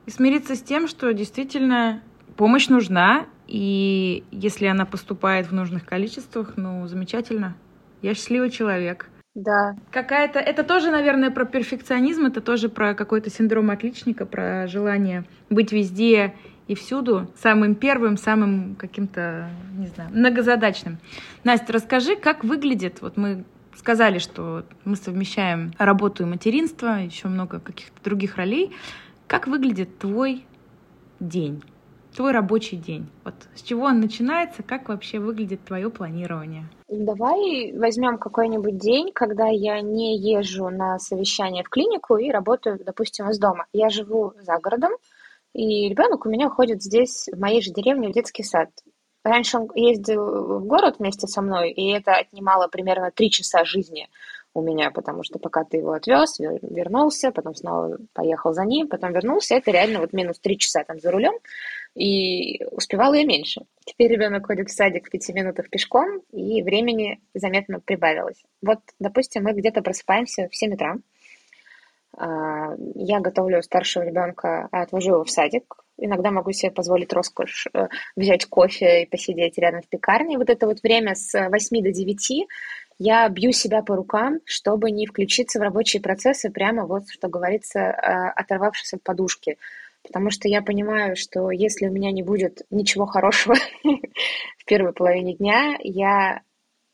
И 0.05 0.11
смириться 0.11 0.55
с 0.55 0.61
тем, 0.61 0.87
что 0.87 1.15
действительно 1.15 2.03
помощь 2.37 2.69
нужна, 2.69 3.25
и 3.47 4.23
если 4.31 4.67
она 4.67 4.85
поступает 4.85 5.47
в 5.47 5.55
нужных 5.55 5.87
количествах, 5.87 6.59
ну, 6.59 6.87
замечательно. 6.87 7.57
Я 8.03 8.13
счастливый 8.13 8.51
человек. 8.51 9.09
Да. 9.35 9.75
Какая-то, 9.91 10.41
это 10.41 10.65
тоже, 10.65 10.91
наверное, 10.91 11.31
про 11.31 11.47
перфекционизм, 11.47 12.27
это 12.27 12.43
тоже 12.43 12.69
про 12.69 12.93
какой-то 12.93 13.31
синдром 13.31 13.71
отличника, 13.71 14.27
про 14.27 14.67
желание 14.67 15.25
быть 15.49 15.73
везде 15.73 16.35
и 16.69 16.75
всюду, 16.75 17.27
самым 17.35 17.75
первым, 17.75 18.17
самым 18.17 18.77
каким-то, 18.77 19.49
не 19.77 19.89
знаю, 19.89 20.11
многозадачным. 20.13 20.99
Настя, 21.43 21.73
расскажи, 21.73 22.15
как 22.15 22.45
выглядит, 22.45 23.01
вот 23.01 23.17
мы 23.17 23.45
сказали, 23.75 24.19
что 24.19 24.65
мы 24.85 24.97
совмещаем 24.97 25.73
работу 25.79 26.25
и 26.25 26.27
материнство, 26.27 27.01
еще 27.01 27.29
много 27.29 27.59
каких-то 27.59 28.03
других 28.05 28.37
ролей. 28.37 28.73
Как 29.27 29.47
выглядит 29.47 29.99
твой 29.99 30.45
день, 31.21 31.63
твой 32.15 32.33
рабочий 32.33 32.77
день? 32.77 33.07
Вот 33.25 33.35
с 33.55 33.63
чего 33.63 33.85
он 33.85 34.01
начинается, 34.01 34.63
как 34.63 34.89
вообще 34.89 35.21
выглядит 35.21 35.65
твое 35.65 35.89
планирование? 35.91 36.65
Давай 36.89 37.73
возьмем 37.77 38.19
какой-нибудь 38.19 38.77
день, 38.79 39.13
когда 39.15 39.47
я 39.47 39.81
не 39.81 40.19
езжу 40.19 40.69
на 40.69 40.99
совещание 40.99 41.63
в 41.63 41.69
клинику 41.69 42.17
и 42.17 42.31
работаю, 42.31 42.79
допустим, 42.85 43.31
из 43.31 43.39
дома. 43.39 43.67
Я 43.73 43.89
живу 43.89 44.35
за 44.43 44.59
городом, 44.59 44.93
и 45.53 45.89
ребенок 45.89 46.27
у 46.27 46.29
меня 46.29 46.49
ходит 46.49 46.83
здесь, 46.83 47.29
в 47.33 47.39
моей 47.39 47.61
же 47.61 47.73
деревне, 47.73 48.09
в 48.09 48.13
детский 48.13 48.43
сад. 48.43 48.71
Раньше 49.25 49.59
он 49.59 49.69
ездил 49.75 50.59
в 50.59 50.67
город 50.67 50.97
вместе 50.99 51.27
со 51.27 51.43
мной, 51.43 51.71
и 51.71 51.91
это 51.93 52.15
отнимало 52.15 52.69
примерно 52.69 53.11
три 53.11 53.31
часа 53.31 53.65
жизни 53.65 54.09
у 54.55 54.63
меня, 54.63 54.91
потому 54.91 55.23
что 55.23 55.39
пока 55.39 55.65
ты 55.65 55.79
его 55.79 55.93
отвез, 55.93 56.39
вернулся, 56.39 57.31
потом 57.31 57.55
снова 57.55 57.99
поехал 58.13 58.53
за 58.53 58.65
ним, 58.65 58.89
потом 58.89 59.13
вернулся, 59.13 59.55
это 59.55 59.71
реально 59.71 60.01
вот 60.01 60.13
минус 60.13 60.39
три 60.39 60.59
часа 60.59 60.85
там 60.85 60.99
за 60.99 61.11
рулем, 61.11 61.35
и 61.95 62.65
успевала 62.73 63.15
я 63.15 63.25
меньше. 63.25 63.63
Теперь 63.85 64.13
ребенок 64.13 64.47
ходит 64.47 64.69
в 64.69 64.73
садик 64.73 65.07
в 65.07 65.11
пяти 65.11 65.33
минутах 65.33 65.69
пешком, 65.71 66.23
и 66.33 66.63
времени 66.63 67.21
заметно 67.35 67.81
прибавилось. 67.81 68.43
Вот, 68.63 68.81
допустим, 68.99 69.45
мы 69.45 69.53
где-то 69.53 69.83
просыпаемся 69.83 70.49
в 70.49 70.57
7 70.57 70.75
утра, 70.75 70.97
я 72.19 73.21
готовлю 73.21 73.63
старшего 73.63 74.03
ребенка, 74.03 74.69
отвожу 74.73 75.15
его 75.15 75.25
в 75.25 75.31
садик. 75.31 75.77
Иногда 75.97 76.31
могу 76.31 76.53
себе 76.53 76.71
позволить 76.71 77.13
роскошь 77.13 77.67
э, 77.73 77.89
взять 78.17 78.47
кофе 78.47 79.03
и 79.03 79.07
посидеть 79.07 79.59
рядом 79.59 79.83
в 79.83 79.89
пекарне. 79.89 80.39
Вот 80.39 80.49
это 80.49 80.67
вот 80.67 80.83
время 80.83 81.15
с 81.15 81.33
8 81.49 81.83
до 81.83 81.91
9 81.91 82.47
я 83.01 83.29
бью 83.29 83.53
себя 83.53 83.83
по 83.83 83.97
рукам, 83.97 84.41
чтобы 84.45 84.91
не 84.91 85.07
включиться 85.07 85.59
в 85.59 85.63
рабочие 85.63 86.03
процессы 86.03 86.51
прямо 86.51 86.87
вот, 86.87 87.09
что 87.09 87.29
говорится, 87.29 87.79
э, 87.81 88.29
оторвавшись 88.35 88.95
от 88.95 89.03
подушки. 89.03 89.59
Потому 90.05 90.31
что 90.31 90.49
я 90.49 90.63
понимаю, 90.63 91.17
что 91.17 91.51
если 91.51 91.87
у 91.89 91.93
меня 91.93 92.13
не 92.13 92.23
будет 92.23 92.63
ничего 92.71 93.07
хорошего 93.07 93.57
в 93.85 94.65
первой 94.67 94.93
половине 94.93 95.35
дня, 95.35 95.77
я 95.81 96.43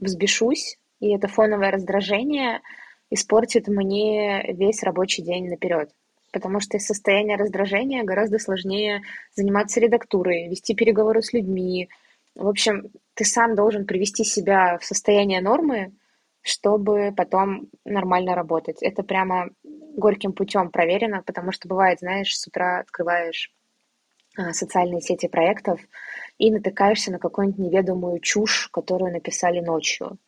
взбешусь, 0.00 0.78
и 1.00 1.14
это 1.14 1.28
фоновое 1.28 1.70
раздражение– 1.70 2.60
испортит 3.14 3.68
мне 3.68 4.52
весь 4.52 4.82
рабочий 4.82 5.22
день 5.22 5.48
наперед. 5.48 5.90
Потому 6.32 6.60
что 6.60 6.76
из 6.76 6.86
состояния 6.86 7.36
раздражения 7.36 8.02
гораздо 8.02 8.38
сложнее 8.38 9.02
заниматься 9.34 9.80
редактурой, 9.80 10.48
вести 10.48 10.74
переговоры 10.74 11.22
с 11.22 11.32
людьми. 11.32 11.88
В 12.34 12.48
общем, 12.48 12.90
ты 13.14 13.24
сам 13.24 13.54
должен 13.54 13.86
привести 13.86 14.24
себя 14.24 14.78
в 14.78 14.84
состояние 14.84 15.40
нормы, 15.40 15.92
чтобы 16.42 17.12
потом 17.16 17.68
нормально 17.84 18.34
работать. 18.34 18.82
Это 18.82 19.04
прямо 19.04 19.50
горьким 19.96 20.32
путем 20.32 20.70
проверено, 20.70 21.22
потому 21.22 21.52
что 21.52 21.68
бывает, 21.68 22.00
знаешь, 22.00 22.36
с 22.36 22.46
утра 22.48 22.80
открываешь 22.80 23.52
а, 24.36 24.52
социальные 24.52 25.00
сети 25.00 25.28
проектов 25.28 25.80
и 26.38 26.50
натыкаешься 26.50 27.12
на 27.12 27.20
какую-нибудь 27.20 27.58
неведомую 27.58 28.18
чушь, 28.18 28.68
которую 28.72 29.12
написали 29.12 29.60
ночью. 29.60 30.18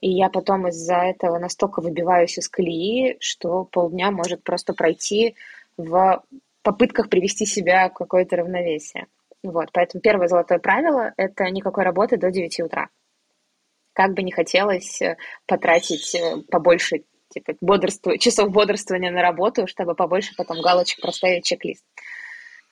И 0.00 0.10
я 0.10 0.28
потом 0.28 0.68
из-за 0.68 0.96
этого 0.96 1.38
настолько 1.38 1.80
выбиваюсь 1.80 2.38
из 2.38 2.48
колеи, 2.48 3.16
что 3.20 3.64
полдня 3.64 4.10
может 4.10 4.42
просто 4.42 4.74
пройти 4.74 5.36
в 5.76 6.22
попытках 6.62 7.08
привести 7.08 7.46
себя 7.46 7.88
к 7.88 7.96
какое-то 7.96 8.36
равновесие. 8.36 9.06
Вот, 9.42 9.70
поэтому 9.72 10.02
первое 10.02 10.28
золотое 10.28 10.58
правило– 10.58 11.12
это 11.16 11.44
никакой 11.50 11.84
работы 11.84 12.16
до 12.16 12.30
9 12.30 12.60
утра. 12.60 12.88
Как 13.92 14.12
бы 14.12 14.22
не 14.22 14.32
хотелось 14.32 15.00
э, 15.00 15.16
потратить 15.46 16.14
э, 16.14 16.42
побольше 16.50 17.04
типа, 17.30 17.54
бодрству... 17.60 18.16
часов 18.18 18.50
бодрствования 18.50 19.10
на 19.10 19.22
работу, 19.22 19.66
чтобы 19.66 19.94
побольше 19.94 20.34
потом 20.36 20.60
галочек 20.60 21.00
проставить 21.00 21.44
чек-лист. 21.44 21.84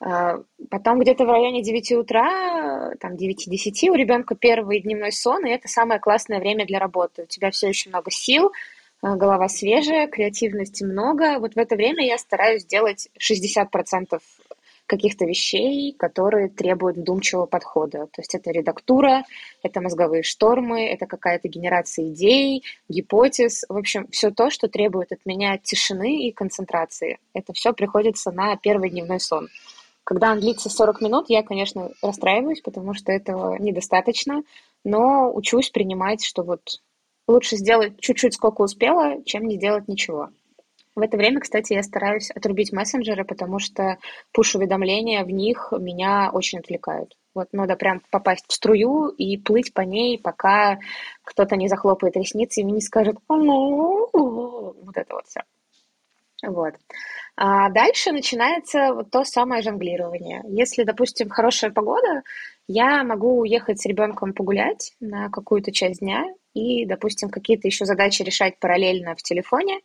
А, 0.05 0.43
потом 0.71 0.99
где-то 0.99 1.25
в 1.25 1.31
районе 1.31 1.63
9 1.63 1.93
утра, 1.93 2.93
там 3.01 3.15
9-10 3.15 3.89
у 3.89 3.95
ребенка 3.95 4.35
первый 4.35 4.81
дневной 4.81 5.13
сон, 5.13 5.47
и 5.47 5.51
это 5.51 5.67
самое 5.67 5.99
классное 5.99 6.41
время 6.41 6.67
для 6.67 6.79
работы. 6.79 7.23
У 7.23 7.27
тебя 7.27 7.51
все 7.51 7.69
еще 7.69 7.89
много 7.89 8.11
сил, 8.11 8.53
а, 9.01 9.17
голова 9.17 9.49
свежая, 9.49 10.07
креативности 10.07 10.85
много. 10.85 11.39
Вот 11.39 11.55
в 11.55 11.59
это 11.59 11.75
время 11.75 12.07
я 12.07 12.19
стараюсь 12.19 12.67
делать 12.67 13.09
60% 13.19 14.21
каких-то 14.87 15.25
вещей, 15.25 15.95
которые 15.99 16.51
требуют 16.51 16.99
вдумчивого 16.99 17.47
подхода. 17.47 18.07
То 18.09 18.21
есть 18.21 18.35
это 18.35 18.51
редактура, 18.51 19.25
это 19.63 19.81
мозговые 19.81 20.23
штормы, 20.23 20.87
это 20.87 21.07
какая-то 21.07 21.49
генерация 21.49 22.11
идей, 22.11 22.63
гипотез. 22.91 23.65
В 23.71 23.79
общем, 23.79 24.07
все 24.09 24.31
то, 24.31 24.51
что 24.51 24.69
требует 24.69 25.13
от 25.13 25.25
меня 25.25 25.57
тишины 25.57 26.27
и 26.29 26.33
концентрации. 26.33 27.19
Это 27.33 27.55
все 27.55 27.73
приходится 27.73 28.33
на 28.33 28.55
первый 28.57 28.91
дневной 28.91 29.21
сон. 29.21 29.49
Когда 30.05 30.33
он 30.33 30.41
длится 30.41 30.69
40 30.69 31.01
минут, 31.01 31.27
я, 31.29 31.43
конечно, 31.43 31.91
расстраиваюсь, 32.03 32.61
потому 32.61 32.93
что 32.93 33.11
этого 33.11 33.57
недостаточно, 33.59 34.43
но 34.85 35.33
учусь 35.35 35.71
принимать, 35.71 36.23
что 36.23 36.43
вот 36.43 36.61
лучше 37.27 37.57
сделать 37.57 37.99
чуть-чуть 38.01 38.35
сколько 38.35 38.61
успела, 38.61 39.25
чем 39.25 39.47
не 39.47 39.57
делать 39.57 39.89
ничего. 39.89 40.29
В 40.95 41.01
это 41.01 41.17
время, 41.17 41.41
кстати, 41.41 41.73
я 41.73 41.83
стараюсь 41.83 42.31
отрубить 42.31 42.73
мессенджеры, 42.73 43.25
потому 43.25 43.59
что 43.59 43.99
пуш-уведомления 44.33 45.25
в 45.25 45.31
них 45.31 45.73
меня 45.77 46.31
очень 46.33 46.61
отвлекают. 46.61 47.17
Вот 47.35 47.49
надо 47.53 47.75
прям 47.75 48.01
попасть 48.11 48.45
в 48.47 48.53
струю 48.53 49.09
и 49.09 49.37
плыть 49.37 49.75
по 49.75 49.81
ней, 49.81 50.21
пока 50.21 50.79
кто-то 51.25 51.57
не 51.57 51.69
захлопает 51.69 52.17
ресницы 52.17 52.61
и 52.61 52.65
мне 52.65 52.75
не 52.75 52.81
скажет 52.81 53.17
«Ну, 53.29 54.09
вот 54.13 54.97
это 54.97 55.15
вот 55.15 55.27
все. 55.27 55.41
Вот. 56.49 56.75
А 57.37 57.69
дальше 57.71 58.13
начинается 58.13 58.95
вот 58.95 59.11
то 59.11 59.25
самое 59.25 59.63
жонглирование. 59.63 60.43
Если, 60.49 60.85
допустим, 60.85 61.29
хорошая 61.29 61.71
погода, 61.71 62.23
я 62.69 63.03
могу 63.05 63.41
уехать 63.41 63.81
с 63.81 63.87
ребенком 63.87 64.33
погулять 64.33 64.93
на 65.01 65.29
какую-то 65.31 65.73
часть 65.73 66.01
дня 66.01 66.25
и, 66.55 66.87
допустим, 66.87 67.31
какие-то 67.31 67.67
еще 67.67 67.85
задачи 67.85 68.23
решать 68.23 68.59
параллельно 68.59 69.17
в 69.17 69.23
телефоне, 69.23 69.81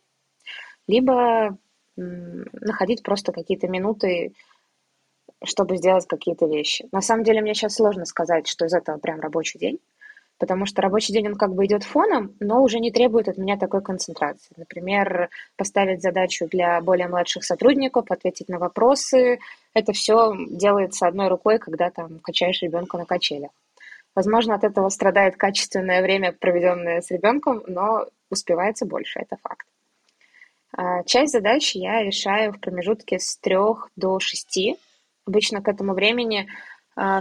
либо 0.86 1.58
находить 1.96 3.02
просто 3.02 3.32
какие-то 3.32 3.68
минуты, 3.68 4.32
чтобы 5.44 5.76
сделать 5.76 6.06
какие-то 6.06 6.46
вещи. 6.46 6.88
На 6.92 7.00
самом 7.00 7.24
деле 7.24 7.40
мне 7.40 7.54
сейчас 7.54 7.74
сложно 7.74 8.04
сказать, 8.04 8.46
что 8.46 8.66
из 8.66 8.72
этого 8.72 8.98
прям 8.98 9.20
рабочий 9.20 9.58
день, 9.58 9.78
потому 10.40 10.64
что 10.64 10.80
рабочий 10.80 11.12
день, 11.12 11.28
он 11.28 11.34
как 11.36 11.54
бы 11.54 11.66
идет 11.66 11.84
фоном, 11.84 12.34
но 12.40 12.62
уже 12.62 12.80
не 12.80 12.90
требует 12.90 13.28
от 13.28 13.36
меня 13.36 13.58
такой 13.58 13.82
концентрации. 13.82 14.54
Например, 14.56 15.28
поставить 15.56 16.00
задачу 16.00 16.48
для 16.48 16.80
более 16.80 17.08
младших 17.08 17.44
сотрудников, 17.44 18.10
ответить 18.10 18.48
на 18.48 18.58
вопросы. 18.58 19.38
Это 19.74 19.92
все 19.92 20.32
делается 20.48 21.06
одной 21.06 21.28
рукой, 21.28 21.58
когда 21.58 21.90
там 21.90 22.18
качаешь 22.20 22.62
ребенка 22.62 22.96
на 22.96 23.04
качелях. 23.04 23.50
Возможно, 24.14 24.54
от 24.54 24.64
этого 24.64 24.88
страдает 24.88 25.36
качественное 25.36 26.02
время, 26.02 26.32
проведенное 26.32 27.02
с 27.02 27.10
ребенком, 27.10 27.62
но 27.66 28.06
успевается 28.30 28.86
больше, 28.86 29.20
это 29.20 29.36
факт. 29.42 29.66
А, 30.74 31.02
часть 31.04 31.32
задач 31.32 31.74
я 31.74 32.02
решаю 32.02 32.52
в 32.52 32.60
промежутке 32.60 33.18
с 33.18 33.36
трех 33.36 33.90
до 33.94 34.18
шести. 34.20 34.78
Обычно 35.26 35.60
к 35.60 35.68
этому 35.68 35.92
времени 35.92 36.48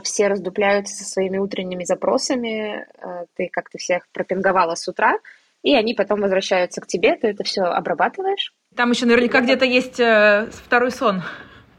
все 0.03 0.27
раздупляются 0.27 0.95
со 0.95 1.05
своими 1.09 1.37
утренними 1.37 1.83
запросами, 1.83 2.85
а, 3.01 3.25
ты 3.35 3.49
как-то 3.51 3.77
всех 3.77 4.07
пропинговала 4.11 4.75
с 4.75 4.87
утра, 4.87 5.19
и 5.61 5.75
они 5.75 5.93
потом 5.93 6.21
возвращаются 6.21 6.81
к 6.81 6.87
тебе, 6.87 7.15
ты 7.15 7.27
это 7.27 7.43
все 7.43 7.61
обрабатываешь. 7.61 8.53
Там 8.75 8.91
еще 8.91 9.05
наверняка 9.05 9.41
где-то 9.41 9.65
есть 9.65 9.99
э, 9.99 10.49
второй 10.51 10.91
сон 10.91 11.21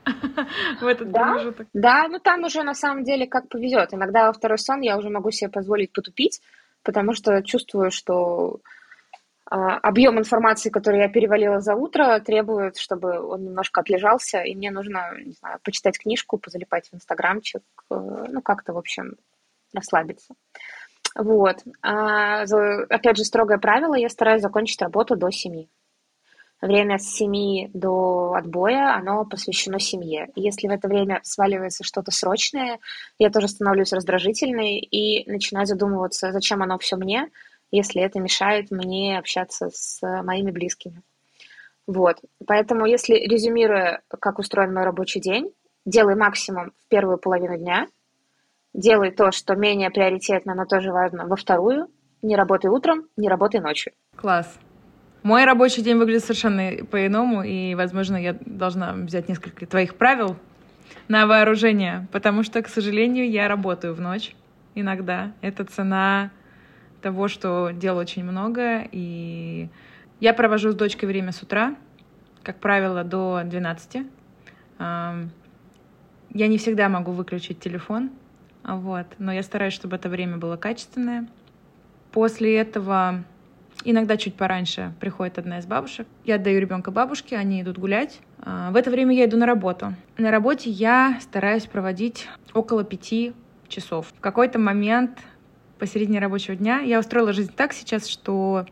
в 0.81 0.87
этот 0.87 1.11
да? 1.11 1.33
промежуток. 1.33 1.68
Да, 1.72 2.07
ну 2.09 2.18
там 2.18 2.44
уже 2.44 2.62
на 2.62 2.74
самом 2.74 3.05
деле 3.05 3.26
как 3.26 3.48
повезет. 3.48 3.94
Иногда 3.94 4.26
во 4.26 4.33
второй 4.33 4.59
сон 4.59 4.81
я 4.81 4.96
уже 4.96 5.09
могу 5.09 5.31
себе 5.31 5.50
позволить 5.50 5.92
потупить, 5.92 6.40
потому 6.83 7.14
что 7.14 7.42
чувствую, 7.42 7.90
что 7.90 8.57
а, 8.57 8.80
объем 9.51 10.19
информации, 10.19 10.71
который 10.71 11.01
я 11.01 11.09
перевалила 11.09 11.61
за 11.61 11.75
утро, 11.75 12.21
требует, 12.21 12.77
чтобы 12.77 13.21
он 13.21 13.45
немножко 13.45 13.81
отлежался, 13.81 14.43
и 14.43 14.55
мне 14.55 14.71
нужно, 14.71 15.11
не 15.25 15.33
знаю, 15.33 15.59
почитать 15.65 15.99
книжку, 15.99 16.39
позалипать 16.39 16.89
в 16.89 16.95
инстаграмчик, 16.95 17.63
э, 17.91 17.95
ну, 18.29 18.43
как-то, 18.43 18.73
в 18.73 18.79
общем, 18.79 19.17
расслабиться. 19.75 20.35
Вот. 21.17 21.65
А, 21.83 22.43
опять 22.43 23.17
же, 23.17 23.25
строгое 23.25 23.59
правило, 23.59 23.95
я 23.95 24.09
стараюсь 24.09 24.43
закончить 24.43 24.81
работу 24.81 25.17
до 25.17 25.31
7. 25.31 25.67
Время 26.61 26.99
с 26.99 27.07
7 27.17 27.71
до 27.73 28.35
отбоя, 28.35 28.95
оно 28.95 29.25
посвящено 29.25 29.81
семье. 29.81 30.29
если 30.37 30.69
в 30.69 30.71
это 30.71 30.89
время 30.89 31.21
сваливается 31.23 31.85
что-то 31.85 32.13
срочное, 32.13 32.79
я 33.19 33.31
тоже 33.31 33.49
становлюсь 33.49 33.93
раздражительной 33.93 34.79
и 34.79 35.29
начинаю 35.29 35.67
задумываться, 35.67 36.33
зачем 36.33 36.63
оно 36.63 36.79
все 36.79 36.97
мне, 36.97 37.31
если 37.70 38.02
это 38.02 38.20
мешает 38.20 38.70
мне 38.70 39.18
общаться 39.18 39.70
с 39.72 40.00
моими 40.22 40.50
близкими. 40.50 41.02
Вот. 41.87 42.18
Поэтому, 42.46 42.87
если 42.87 43.14
резюмируя, 43.14 44.02
как 44.09 44.38
устроен 44.38 44.72
мой 44.72 44.85
рабочий 44.85 45.20
день, 45.20 45.52
делай 45.85 46.14
максимум 46.14 46.72
в 46.78 46.88
первую 46.88 47.18
половину 47.18 47.56
дня, 47.56 47.88
делай 48.74 49.11
то, 49.11 49.33
что 49.33 49.56
менее 49.56 49.90
приоритетно, 49.90 50.54
но 50.54 50.66
тоже 50.66 50.92
важно, 50.92 51.26
во 51.26 51.37
вторую, 51.37 51.88
не 52.22 52.37
работай 52.37 52.70
утром, 52.70 53.09
не 53.16 53.28
работай 53.28 53.61
ночью. 53.61 53.92
Класс. 54.14 54.59
Мой 55.22 55.44
рабочий 55.44 55.83
день 55.83 55.96
выглядит 55.96 56.22
совершенно 56.22 56.85
по-иному, 56.85 57.42
и, 57.42 57.74
возможно, 57.74 58.16
я 58.16 58.37
должна 58.40 58.92
взять 58.92 59.28
несколько 59.28 59.66
твоих 59.66 59.96
правил 59.96 60.37
на 61.09 61.26
вооружение, 61.26 62.09
потому 62.12 62.42
что, 62.42 62.62
к 62.62 62.68
сожалению, 62.68 63.28
я 63.30 63.48
работаю 63.48 63.94
в 63.94 64.00
ночь 64.00 64.35
иногда. 64.74 65.33
Это 65.40 65.64
цена 65.64 66.30
того, 67.01 67.29
что 67.29 67.71
дел 67.71 67.97
очень 67.97 68.25
много, 68.25 68.83
и 68.93 69.69
я 70.21 70.35
провожу 70.35 70.71
с 70.71 70.75
дочкой 70.75 71.09
время 71.09 71.33
с 71.33 71.43
утра, 71.43 71.75
как 72.43 72.59
правило, 72.61 73.05
до 73.05 73.43
12. 73.45 74.07
Я 74.79 75.29
не 76.33 76.59
всегда 76.59 76.89
могу 76.89 77.13
выключить 77.13 77.61
телефон, 77.61 78.11
вот, 78.63 79.07
но 79.19 79.33
я 79.33 79.43
стараюсь, 79.43 79.75
чтобы 79.75 79.97
это 79.97 80.09
время 80.09 80.37
было 80.37 80.57
качественное. 80.57 81.27
После 82.13 82.57
этого 82.57 83.25
Иногда 83.83 84.17
чуть 84.19 84.35
пораньше 84.35 84.93
приходит 85.01 85.39
одна 85.39 85.59
из 85.59 85.67
бабушек. 85.67 86.07
Я 86.25 86.35
отдаю 86.35 86.61
ребенка 86.61 86.91
бабушке, 86.91 87.37
они 87.37 87.63
идут 87.63 87.79
гулять. 87.79 88.21
А, 88.39 88.71
в 88.71 88.77
это 88.77 88.91
время 88.91 89.15
я 89.15 89.25
иду 89.25 89.39
на 89.39 89.47
работу. 89.47 89.95
На 90.19 90.31
работе 90.31 90.69
я 90.69 91.19
стараюсь 91.23 91.65
проводить 91.65 92.29
около 92.53 92.85
пяти 92.85 93.33
часов. 93.69 94.13
В 94.17 94.21
какой-то 94.21 94.59
момент 94.59 95.19
посередине 95.81 96.21
рабочего 96.21 96.55
дня 96.55 96.81
я 96.81 97.01
устроила 97.01 97.33
жизнь 97.33 97.53
так 97.57 97.73
сейчас, 97.73 98.07
что 98.07 98.66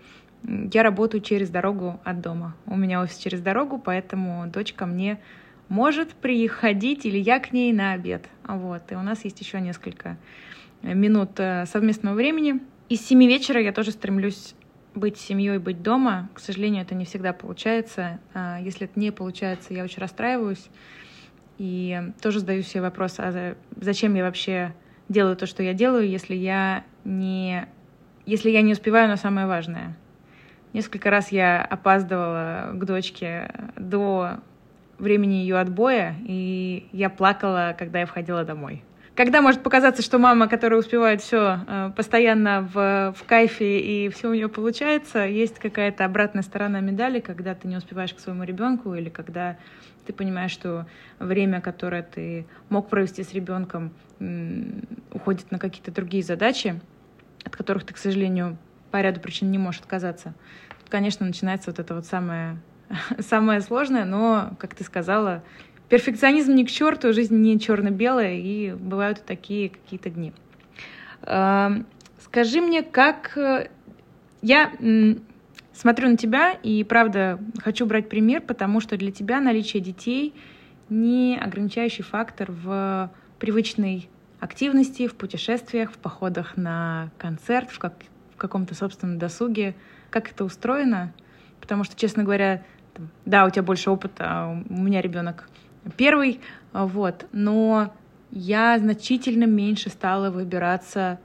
я 0.45 0.83
работаю 0.85 1.21
через 1.21 1.51
дорогу 1.51 1.99
от 2.05 2.21
дома. 2.21 2.55
У 2.67 2.77
меня 2.77 3.01
офис 3.01 3.17
через 3.17 3.41
дорогу, 3.41 3.81
поэтому 3.85 4.47
дочка 4.47 4.87
мне 4.87 5.19
может 5.69 6.13
приходить 6.15 7.05
или 7.05 7.19
я 7.19 7.41
к 7.41 7.53
ней 7.53 7.73
на 7.73 7.93
обед. 7.93 8.29
Вот. 8.45 8.93
И 8.93 8.95
у 8.95 9.03
нас 9.03 9.25
есть 9.25 9.41
еще 9.41 9.61
несколько 9.61 10.17
минут 10.83 11.33
э, 11.39 11.67
совместного 11.67 12.15
времени. 12.15 12.61
Из 12.89 13.05
семи 13.05 13.27
вечера 13.27 13.61
я 13.61 13.73
тоже 13.73 13.91
стремлюсь 13.91 14.55
быть 14.95 15.19
семьей, 15.19 15.59
быть 15.59 15.83
дома. 15.83 16.31
К 16.35 16.41
сожалению, 16.41 16.83
это 16.83 16.95
не 16.95 17.05
всегда 17.05 17.33
получается. 17.33 18.21
А, 18.35 18.59
если 18.61 18.87
это 18.87 18.99
не 18.99 19.11
получается, 19.11 19.75
я 19.75 19.83
очень 19.85 20.01
расстраиваюсь. 20.01 20.69
И 21.59 22.01
тоже 22.21 22.41
задаю 22.41 22.63
себе 22.63 22.83
вопрос, 22.83 23.17
а 23.19 23.57
зачем 23.77 24.15
я 24.15 24.23
вообще 24.23 24.73
делаю 25.09 25.37
то, 25.37 25.47
что 25.47 25.63
я 25.63 25.75
делаю, 25.75 26.09
если 26.09 26.35
я 26.35 26.85
не, 27.05 27.67
если 28.27 28.51
я 28.51 28.63
не 28.63 28.73
успеваю 28.73 29.09
на 29.09 29.17
самое 29.17 29.47
важное. 29.47 29.97
Несколько 30.73 31.11
раз 31.11 31.33
я 31.33 31.63
опаздывала 31.63 32.71
к 32.75 32.85
дочке 32.85 33.51
до 33.77 34.41
времени 34.99 35.35
ее 35.35 35.59
отбоя, 35.59 36.15
и 36.27 36.89
я 36.93 37.09
плакала, 37.09 37.75
когда 37.79 38.01
я 38.01 38.07
входила 38.07 38.45
домой. 38.45 38.83
Когда 39.19 39.43
может 39.43 39.65
показаться, 39.65 40.01
что 40.01 40.21
мама, 40.21 40.47
которая 40.47 40.79
успевает 40.79 41.21
все 41.21 41.59
э, 41.67 41.91
постоянно 41.97 42.63
в, 42.73 43.13
в 43.19 43.25
кайфе 43.25 43.81
и 43.81 44.09
все 44.11 44.29
у 44.29 44.33
нее 44.33 44.49
получается, 44.49 45.27
есть 45.27 45.59
какая-то 45.59 46.05
обратная 46.05 46.45
сторона 46.45 46.79
медали, 46.79 47.19
когда 47.19 47.57
ты 47.57 47.67
не 47.67 47.77
успеваешь 47.77 48.15
к 48.15 48.21
своему 48.21 48.45
ребенку 48.45 48.95
или 48.95 49.09
когда 49.09 49.57
ты 50.07 50.13
понимаешь, 50.13 50.53
что 50.53 50.87
время, 51.19 51.61
которое 51.61 52.05
ты 52.05 52.47
мог 52.69 52.89
провести 52.89 53.25
с 53.25 53.33
ребенком, 53.33 53.93
уходит 55.11 55.51
на 55.51 55.59
какие-то 55.59 55.91
другие 55.91 56.23
задачи, 56.23 56.81
от 57.45 57.57
которых 57.57 57.87
ты, 57.87 57.95
к 57.95 57.99
сожалению, 57.99 58.57
по 58.93 59.01
ряду 59.01 59.19
причин 59.19 59.51
не 59.51 59.59
можешь 59.59 59.81
отказаться. 59.81 60.33
Тут, 60.79 60.91
конечно, 60.91 61.27
начинается 61.27 61.73
вот 61.73 61.81
это 61.81 61.93
вот 61.97 62.07
самое, 62.07 62.57
самое 63.19 63.63
сложное, 63.63 64.05
но, 64.05 64.53
как 64.61 64.77
ты 64.77 64.85
сказала, 64.85 65.43
перфекционизм 65.89 66.55
не 66.55 66.65
к 66.65 66.71
черту, 66.71 67.13
жизнь 67.13 67.37
не 67.37 67.59
черно-белая, 67.59 68.35
и 68.35 68.73
бывают 68.73 69.25
такие 69.25 69.71
какие-то 69.71 70.11
дни. 70.11 70.33
Эм, 71.23 71.87
скажи 72.21 72.61
мне, 72.61 72.83
как... 72.83 73.37
Э, 73.37 73.69
я 74.41 74.73
смотрю 75.73 76.09
на 76.11 76.17
тебя 76.17 76.53
и, 76.53 76.85
правда, 76.85 77.41
хочу 77.59 77.87
брать 77.87 78.09
пример, 78.09 78.41
потому 78.41 78.81
что 78.81 78.97
для 78.97 79.11
тебя 79.11 79.41
наличие 79.41 79.83
детей 79.83 80.35
не 80.89 81.39
ограничающий 81.39 82.05
фактор 82.05 82.51
в 82.51 83.11
привычной 83.39 84.09
активности, 84.41 85.07
в 85.07 85.15
путешествиях, 85.15 85.93
в 85.93 85.99
походах 85.99 86.57
на 86.57 87.11
концерт, 87.19 87.71
в, 87.71 87.79
как, 87.79 87.95
в 88.35 88.37
каком-то 88.37 88.75
собственном 88.75 89.19
досуге. 89.19 89.75
Как 90.11 90.31
это 90.31 90.45
устроено? 90.45 91.13
Потому 91.61 91.85
что, 91.85 91.97
честно 91.97 92.23
говоря, 92.23 92.63
да, 93.25 93.45
у 93.45 93.51
тебя 93.51 93.63
больше 93.63 93.91
опыта, 93.91 94.25
а 94.27 94.63
у 94.69 94.81
меня 94.81 95.01
ребенок 95.01 95.49
первый, 95.97 96.41
а, 96.73 96.87
вот, 96.87 97.27
но 97.33 97.93
я 98.31 98.79
значительно 98.79 99.45
меньше 99.45 99.91
стала 99.91 100.31
выбираться 100.31 101.19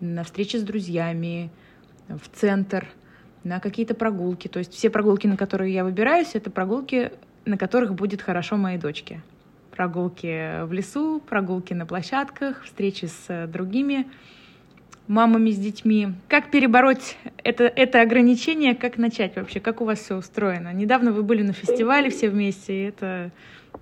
на 0.00 0.24
встречи 0.24 0.56
с 0.56 0.62
друзьями, 0.62 1.50
в 2.08 2.28
центр, 2.32 2.88
на 3.44 3.60
какие-то 3.60 3.94
прогулки. 3.94 4.48
То 4.48 4.58
есть 4.58 4.72
все 4.72 4.90
прогулки, 4.90 5.26
на 5.26 5.36
которые 5.36 5.72
я 5.72 5.84
выбираюсь, 5.84 6.34
это 6.34 6.50
прогулки, 6.50 7.12
на 7.44 7.56
которых 7.56 7.94
будет 7.94 8.22
хорошо 8.22 8.56
моей 8.56 8.78
дочке. 8.78 9.22
Прогулки 9.70 10.64
в 10.64 10.72
лесу, 10.72 11.20
прогулки 11.20 11.72
на 11.72 11.86
площадках, 11.86 12.62
встречи 12.64 13.06
с 13.06 13.46
другими 13.46 14.10
мамами 15.08 15.50
с 15.50 15.58
детьми. 15.58 16.08
Как 16.28 16.50
перебороть 16.50 17.16
это, 17.44 17.64
это 17.64 18.00
ограничение, 18.00 18.74
как 18.74 18.98
начать 18.98 19.36
вообще, 19.36 19.60
как 19.60 19.80
у 19.80 19.84
вас 19.84 20.00
все 20.00 20.16
устроено? 20.16 20.72
Недавно 20.72 21.12
вы 21.12 21.22
были 21.22 21.42
на 21.42 21.52
фестивале 21.52 22.10
все 22.10 22.28
вместе, 22.28 22.74
и 22.74 22.88
это 22.88 23.30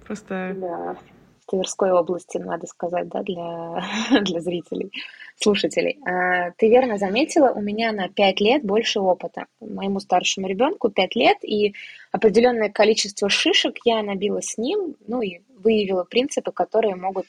просто... 0.07 0.55
Да, 0.57 0.97
в 1.41 1.51
Тверской 1.51 1.91
области, 1.93 2.39
надо 2.39 2.67
сказать, 2.67 3.09
да, 3.09 3.23
для, 3.23 3.83
для 4.23 4.41
зрителей, 4.41 4.93
слушателей. 5.37 5.99
А, 6.07 6.53
ты 6.53 6.69
верно 6.69 6.97
заметила, 6.97 7.51
у 7.51 7.61
меня 7.61 7.93
на 7.93 8.09
5 8.09 8.41
лет 8.41 8.65
больше 8.65 9.01
опыта. 9.01 9.47
Моему 9.61 10.01
старшему 10.01 10.47
ребенку 10.47 10.91
5 10.91 11.17
лет, 11.17 11.39
и 11.43 11.75
определенное 12.13 12.71
количество 12.71 13.29
шишек 13.29 13.77
я 13.85 14.03
набила 14.03 14.41
с 14.43 14.59
ним, 14.59 14.97
ну 15.07 15.23
и 15.23 15.41
выявила 15.59 16.05
принципы, 16.05 16.53
которые 16.53 16.95
могут 16.95 17.27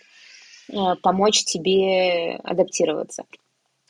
э, 0.70 0.76
помочь 1.02 1.44
тебе 1.44 2.36
адаптироваться. 2.44 3.26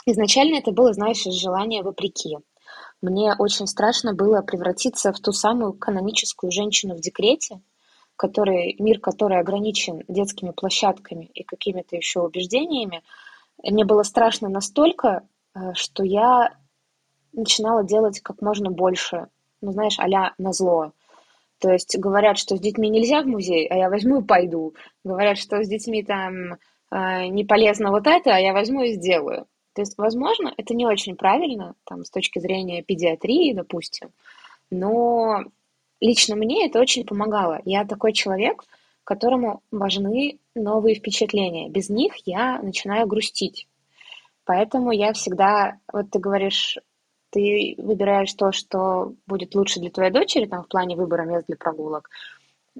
Изначально 0.06 0.58
это 0.58 0.72
было, 0.72 0.94
знаешь, 0.94 1.26
из 1.26 1.34
желания 1.34 1.84
вопреки. 1.84 2.38
Мне 3.02 3.34
очень 3.38 3.68
страшно 3.68 4.14
было 4.14 4.42
превратиться 4.42 5.12
в 5.12 5.20
ту 5.20 5.32
самую 5.32 5.74
каноническую 5.74 6.52
женщину 6.52 6.96
в 6.96 7.02
декрете, 7.02 7.62
который, 8.16 8.76
мир 8.80 9.00
которой 9.00 9.40
ограничен 9.40 10.04
детскими 10.08 10.52
площадками 10.52 11.26
и 11.34 11.44
какими-то 11.44 11.96
еще 11.96 12.22
убеждениями. 12.22 13.02
Мне 13.64 13.86
было 13.86 14.04
страшно 14.04 14.50
настолько, 14.50 15.28
э, 15.56 15.74
что 15.74 16.04
я 16.04 16.56
начинала 17.34 17.84
делать 17.84 18.20
как 18.22 18.42
можно 18.42 18.70
больше, 18.70 19.28
ну, 19.62 19.72
знаешь, 19.72 19.98
а-ля 19.98 20.34
назло. 20.38 20.92
То 21.60 21.72
есть 21.72 21.98
говорят, 21.98 22.38
что 22.38 22.58
с 22.58 22.60
детьми 22.60 22.90
нельзя 22.90 23.22
в 23.22 23.28
музей, 23.28 23.68
а 23.68 23.76
я 23.76 23.90
возьму 23.90 24.22
и 24.22 24.26
пойду. 24.26 24.74
Говорят, 25.04 25.38
что 25.38 25.64
с 25.64 25.68
детьми 25.68 26.04
там 26.04 26.54
э, 26.92 27.28
не 27.28 27.46
полезно 27.46 27.92
вот 27.92 28.08
это, 28.08 28.36
а 28.36 28.40
я 28.40 28.54
возьму 28.54 28.84
и 28.84 28.94
сделаю. 28.94 29.48
То 29.74 29.82
есть, 29.82 29.98
возможно, 29.98 30.54
это 30.58 30.74
не 30.74 30.86
очень 30.86 31.16
правильно, 31.16 31.76
там, 31.86 32.04
с 32.04 32.10
точки 32.10 32.40
зрения 32.40 32.84
педиатрии, 32.84 33.54
допустим, 33.54 34.10
но 34.70 35.44
лично 36.00 36.36
мне 36.36 36.68
это 36.68 36.80
очень 36.80 37.06
помогало. 37.06 37.62
Я 37.66 37.86
такой 37.86 38.14
человек, 38.14 38.64
которому 39.04 39.62
важны 39.72 40.40
новые 40.56 40.96
впечатления. 40.96 41.70
Без 41.70 41.90
них 41.90 42.14
я 42.26 42.62
начинаю 42.62 43.08
грустить. 43.08 43.68
Поэтому 44.46 44.92
я 44.92 45.14
всегда, 45.14 45.80
вот 45.92 46.10
ты 46.12 46.20
говоришь, 46.20 46.78
ты 47.30 47.76
выбираешь 47.78 48.34
то, 48.34 48.52
что 48.52 49.14
будет 49.28 49.56
лучше 49.56 49.80
для 49.80 49.90
твоей 49.90 50.12
дочери, 50.12 50.46
там, 50.46 50.64
в 50.64 50.68
плане 50.68 50.96
выбора 50.96 51.24
мест 51.24 51.46
для 51.48 51.58
прогулок. 51.58 52.10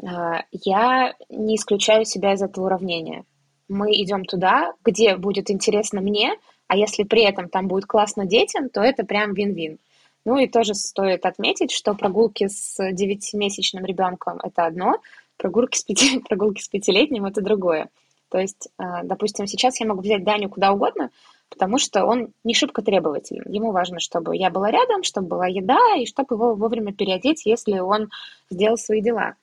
А, 0.02 0.44
я 0.52 1.16
не 1.30 1.56
исключаю 1.56 2.06
себя 2.06 2.34
из 2.34 2.42
этого 2.42 2.66
уравнения. 2.66 3.26
Мы 3.68 3.92
идем 3.92 4.26
туда, 4.26 4.74
где 4.84 5.16
будет 5.16 5.50
интересно 5.50 6.02
мне, 6.02 6.36
а 6.72 6.78
если 6.78 7.04
при 7.04 7.24
этом 7.24 7.50
там 7.50 7.68
будет 7.68 7.86
классно 7.86 8.26
детям, 8.26 8.70
то 8.70 8.80
это 8.80 9.04
прям 9.04 9.34
вин-вин. 9.34 9.78
Ну 10.24 10.38
и 10.38 10.48
тоже 10.48 10.74
стоит 10.74 11.26
отметить, 11.26 11.70
что 11.70 11.94
прогулки 11.96 12.48
с 12.48 12.78
девятимесячным 12.94 13.84
ребенком– 13.84 14.40
это 14.44 14.68
одно, 14.68 15.02
прогулки 15.36 15.78
с, 15.78 15.84
пяти, 15.84 16.20
прогулки 16.30 16.62
с 16.62 16.70
пятилетним– 16.70 17.26
это 17.26 17.42
другое. 17.42 17.90
То 18.30 18.38
есть, 18.38 18.70
а, 18.78 19.04
допустим, 19.04 19.48
сейчас 19.48 19.82
я 19.82 19.86
могу 19.86 20.00
взять 20.00 20.24
Даню 20.24 20.48
куда 20.48 20.72
угодно, 20.72 21.10
потому 21.50 21.78
что 21.78 22.06
он 22.06 22.30
не 22.46 22.54
шибко 22.54 22.82
требователен. 22.82 23.52
Ему 23.52 23.74
важно, 23.74 24.00
чтобы 24.00 24.38
я 24.38 24.50
была 24.50 24.72
рядом, 24.72 25.04
чтобы 25.04 25.28
была 25.28 25.48
еда, 25.48 25.98
и 25.98 26.06
чтобы 26.06 26.36
его 26.36 26.56
вовремя 26.56 26.94
переодеть, 26.94 27.46
если 27.46 27.80
он 27.80 28.12
сделал 28.50 28.78
свои 28.78 29.02
дела. 29.02 29.36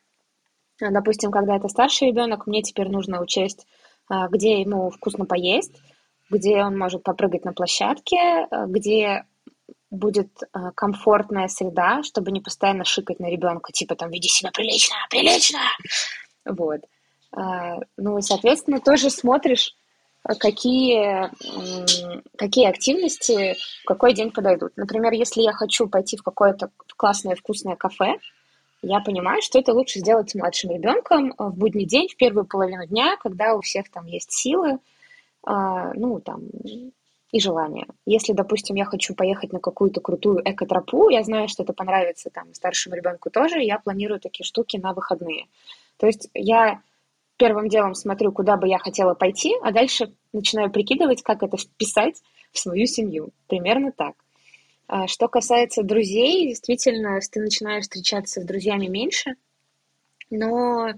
Допустим, 0.80 1.30
когда 1.30 1.56
это 1.56 1.68
старший 1.68 2.08
ребенок, 2.08 2.46
мне 2.46 2.62
теперь 2.62 2.88
нужно 2.88 3.20
учесть, 3.20 3.66
а, 4.08 4.28
где 4.28 4.62
ему 4.62 4.88
вкусно 4.88 5.26
поесть, 5.26 5.78
где 6.30 6.62
он 6.62 6.78
может 6.78 7.02
попрыгать 7.02 7.44
на 7.44 7.52
площадке, 7.52 8.46
где 8.66 9.24
будет 9.90 10.28
комфортная 10.74 11.48
среда, 11.48 12.02
чтобы 12.02 12.30
не 12.30 12.40
постоянно 12.40 12.84
шикать 12.84 13.20
на 13.20 13.30
ребенка, 13.30 13.72
типа 13.72 13.94
там 13.94 14.10
«веди 14.10 14.28
себя 14.28 14.50
прилично, 14.52 14.96
прилично!» 15.10 15.60
Вот. 16.44 16.80
Ну 17.96 18.18
и, 18.18 18.22
соответственно, 18.22 18.80
тоже 18.80 19.10
смотришь, 19.10 19.74
какие, 20.38 21.30
какие 22.36 22.66
активности 22.68 23.56
в 23.82 23.86
какой 23.86 24.12
день 24.12 24.30
подойдут. 24.30 24.72
Например, 24.76 25.12
если 25.12 25.40
я 25.40 25.52
хочу 25.52 25.88
пойти 25.88 26.16
в 26.16 26.22
какое-то 26.22 26.70
классное 26.96 27.34
вкусное 27.34 27.76
кафе, 27.76 28.18
я 28.82 29.00
понимаю, 29.00 29.40
что 29.42 29.58
это 29.58 29.72
лучше 29.72 30.00
сделать 30.00 30.30
с 30.30 30.34
младшим 30.34 30.70
ребенком 30.70 31.34
в 31.38 31.56
будний 31.56 31.86
день, 31.86 32.08
в 32.08 32.16
первую 32.16 32.44
половину 32.44 32.86
дня, 32.86 33.16
когда 33.16 33.54
у 33.54 33.60
всех 33.60 33.90
там 33.90 34.06
есть 34.06 34.32
силы, 34.32 34.78
ну, 35.48 36.20
там, 36.20 36.42
и 37.30 37.40
желание. 37.40 37.86
Если, 38.06 38.32
допустим, 38.32 38.76
я 38.76 38.84
хочу 38.84 39.14
поехать 39.14 39.52
на 39.52 39.60
какую-то 39.60 40.00
крутую 40.00 40.40
экотропу, 40.44 41.10
я 41.10 41.22
знаю, 41.22 41.48
что 41.48 41.62
это 41.62 41.72
понравится 41.72 42.30
там 42.30 42.54
старшему 42.54 42.96
ребенку 42.96 43.30
тоже, 43.30 43.62
я 43.62 43.78
планирую 43.78 44.20
такие 44.20 44.44
штуки 44.44 44.76
на 44.76 44.92
выходные. 44.92 45.46
То 45.98 46.06
есть 46.06 46.30
я 46.34 46.80
первым 47.36 47.68
делом 47.68 47.94
смотрю, 47.94 48.32
куда 48.32 48.56
бы 48.56 48.68
я 48.68 48.78
хотела 48.78 49.14
пойти, 49.14 49.54
а 49.62 49.72
дальше 49.72 50.12
начинаю 50.32 50.70
прикидывать, 50.70 51.22
как 51.22 51.42
это 51.42 51.56
вписать 51.56 52.22
в 52.52 52.58
свою 52.58 52.86
семью. 52.86 53.30
Примерно 53.46 53.92
так. 53.92 54.14
А 54.86 55.06
что 55.06 55.28
касается 55.28 55.82
друзей, 55.82 56.48
действительно, 56.48 57.20
ты 57.30 57.40
начинаешь 57.40 57.84
встречаться 57.84 58.40
с 58.40 58.44
друзьями 58.44 58.86
меньше, 58.86 59.36
но 60.30 60.92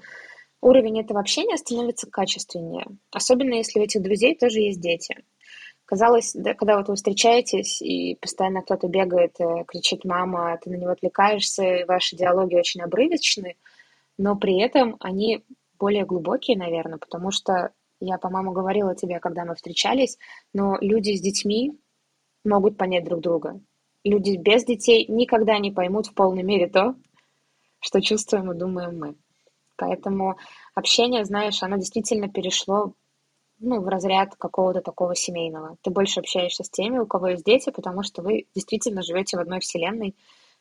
уровень 0.61 1.01
этого 1.01 1.21
общения 1.21 1.57
становится 1.57 2.11
качественнее. 2.11 2.87
Особенно 3.11 3.55
если 3.55 3.81
у 3.81 3.83
этих 3.83 4.03
друзей 4.03 4.37
тоже 4.37 4.61
есть 4.61 4.81
дети. 4.81 5.17
Казалось, 5.85 6.33
да, 6.35 6.55
когда 6.55 6.77
вот 6.77 6.89
вы 6.89 6.95
встречаетесь, 6.95 7.83
и 7.83 8.15
постоянно 8.15 8.63
кто-то 8.63 8.87
бегает, 8.87 9.41
э, 9.41 9.65
кричит 9.67 10.05
«мама», 10.05 10.57
ты 10.63 10.71
на 10.71 10.77
него 10.77 10.91
отвлекаешься, 10.91 11.65
и 11.65 11.85
ваши 11.85 12.15
диалоги 12.17 12.55
очень 12.55 12.81
обрывочны, 12.81 13.57
но 14.17 14.37
при 14.37 14.61
этом 14.61 14.97
они 15.01 15.45
более 15.81 16.05
глубокие, 16.05 16.57
наверное, 16.57 16.99
потому 16.99 17.33
что 17.33 17.73
я, 17.99 18.19
по-моему, 18.19 18.53
говорила 18.53 18.95
тебе, 18.95 19.19
когда 19.19 19.45
мы 19.45 19.57
встречались, 19.57 20.17
но 20.53 20.79
люди 20.81 21.17
с 21.17 21.21
детьми 21.21 21.73
могут 22.45 22.77
понять 22.77 23.05
друг 23.05 23.21
друга. 23.21 23.61
Люди 24.05 24.37
без 24.37 24.65
детей 24.65 25.07
никогда 25.09 25.59
не 25.59 25.73
поймут 25.73 26.07
в 26.07 26.15
полной 26.15 26.43
мере 26.43 26.69
то, 26.69 26.95
что 27.81 28.01
чувствуем 28.01 28.53
и 28.53 28.57
думаем 28.57 28.99
мы. 28.99 29.17
Поэтому 29.81 30.37
общение, 30.75 31.25
знаешь, 31.25 31.63
оно 31.63 31.77
действительно 31.77 32.29
перешло 32.29 32.93
ну, 33.59 33.81
в 33.81 33.89
разряд 33.89 34.37
какого-то 34.37 34.83
такого 34.83 35.15
семейного. 35.17 35.77
Ты 35.83 35.91
больше 35.91 36.21
общаешься 36.21 36.65
с 36.65 36.71
теми, 36.71 36.99
у 36.99 37.07
кого 37.07 37.29
есть 37.29 37.45
дети, 37.45 37.71
потому 37.71 38.03
что 38.03 38.23
вы 38.23 38.47
действительно 38.55 39.03
живете 39.03 39.39
в 39.39 39.41
одной 39.41 39.61
вселенной, 39.61 40.15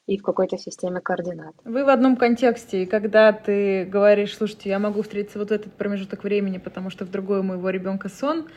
и 0.07 0.17
в 0.17 0.23
какой-то 0.23 0.57
системе 0.57 1.01
координат. 1.01 1.53
Вы 1.65 1.83
в 1.85 1.89
одном 1.89 2.15
контексте, 2.15 2.83
и 2.83 2.85
когда 2.87 3.31
ты 3.31 3.85
говоришь, 3.85 4.35
слушайте, 4.35 4.69
я 4.69 4.79
могу 4.79 5.03
встретиться 5.03 5.37
вот 5.37 5.49
в 5.49 5.51
этот 5.51 5.73
промежуток 5.73 6.23
времени, 6.23 6.57
потому 6.57 6.89
что 6.89 7.05
в 7.05 7.11
другой 7.11 7.41
у 7.41 7.43
моего 7.43 7.69
ребенка 7.69 8.09
сон, 8.09 8.47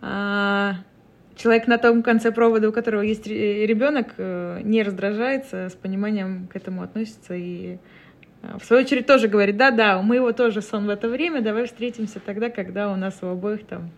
а 0.00 0.74
человек 1.34 1.66
на 1.66 1.78
том 1.78 2.02
конце 2.02 2.30
провода, 2.30 2.68
у 2.68 2.72
которого 2.72 3.00
есть 3.00 3.26
ребенок, 3.26 4.14
э, 4.18 4.60
не 4.62 4.82
раздражается, 4.82 5.70
с 5.70 5.72
пониманием 5.72 6.46
к 6.46 6.54
этому 6.54 6.82
относится 6.82 7.34
и 7.34 7.78
в 8.42 8.64
свою 8.64 8.82
очередь 8.84 9.06
тоже 9.06 9.28
говорит, 9.28 9.56
да-да, 9.56 9.98
у 9.98 10.02
моего 10.02 10.32
тоже 10.32 10.62
сон 10.62 10.86
в 10.86 10.90
это 10.90 11.08
время, 11.08 11.42
давай 11.42 11.66
встретимся 11.66 12.20
тогда, 12.20 12.50
когда 12.50 12.90
у 12.90 12.96
нас 12.96 13.18
у 13.22 13.26
обоих 13.26 13.66
там 13.66 13.90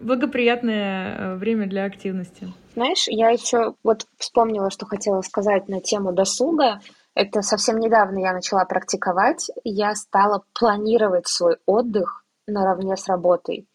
благоприятное 0.00 1.16
э, 1.16 1.34
время 1.36 1.66
для 1.66 1.84
активности. 1.84 2.52
Знаешь, 2.74 3.06
я 3.08 3.30
еще 3.30 3.74
вот 3.82 4.06
вспомнила, 4.18 4.70
что 4.70 4.86
хотела 4.86 5.20
сказать 5.22 5.68
на 5.68 5.80
тему 5.80 6.12
досуга. 6.12 6.80
Это 7.14 7.42
совсем 7.42 7.78
недавно 7.78 8.18
я 8.18 8.32
начала 8.32 8.64
практиковать. 8.64 9.50
Я 9.62 9.94
стала 9.94 10.42
планировать 10.52 11.28
свой 11.28 11.58
отдых 11.66 12.24
наравне 12.46 12.96
с 12.96 13.06
работой. 13.08 13.66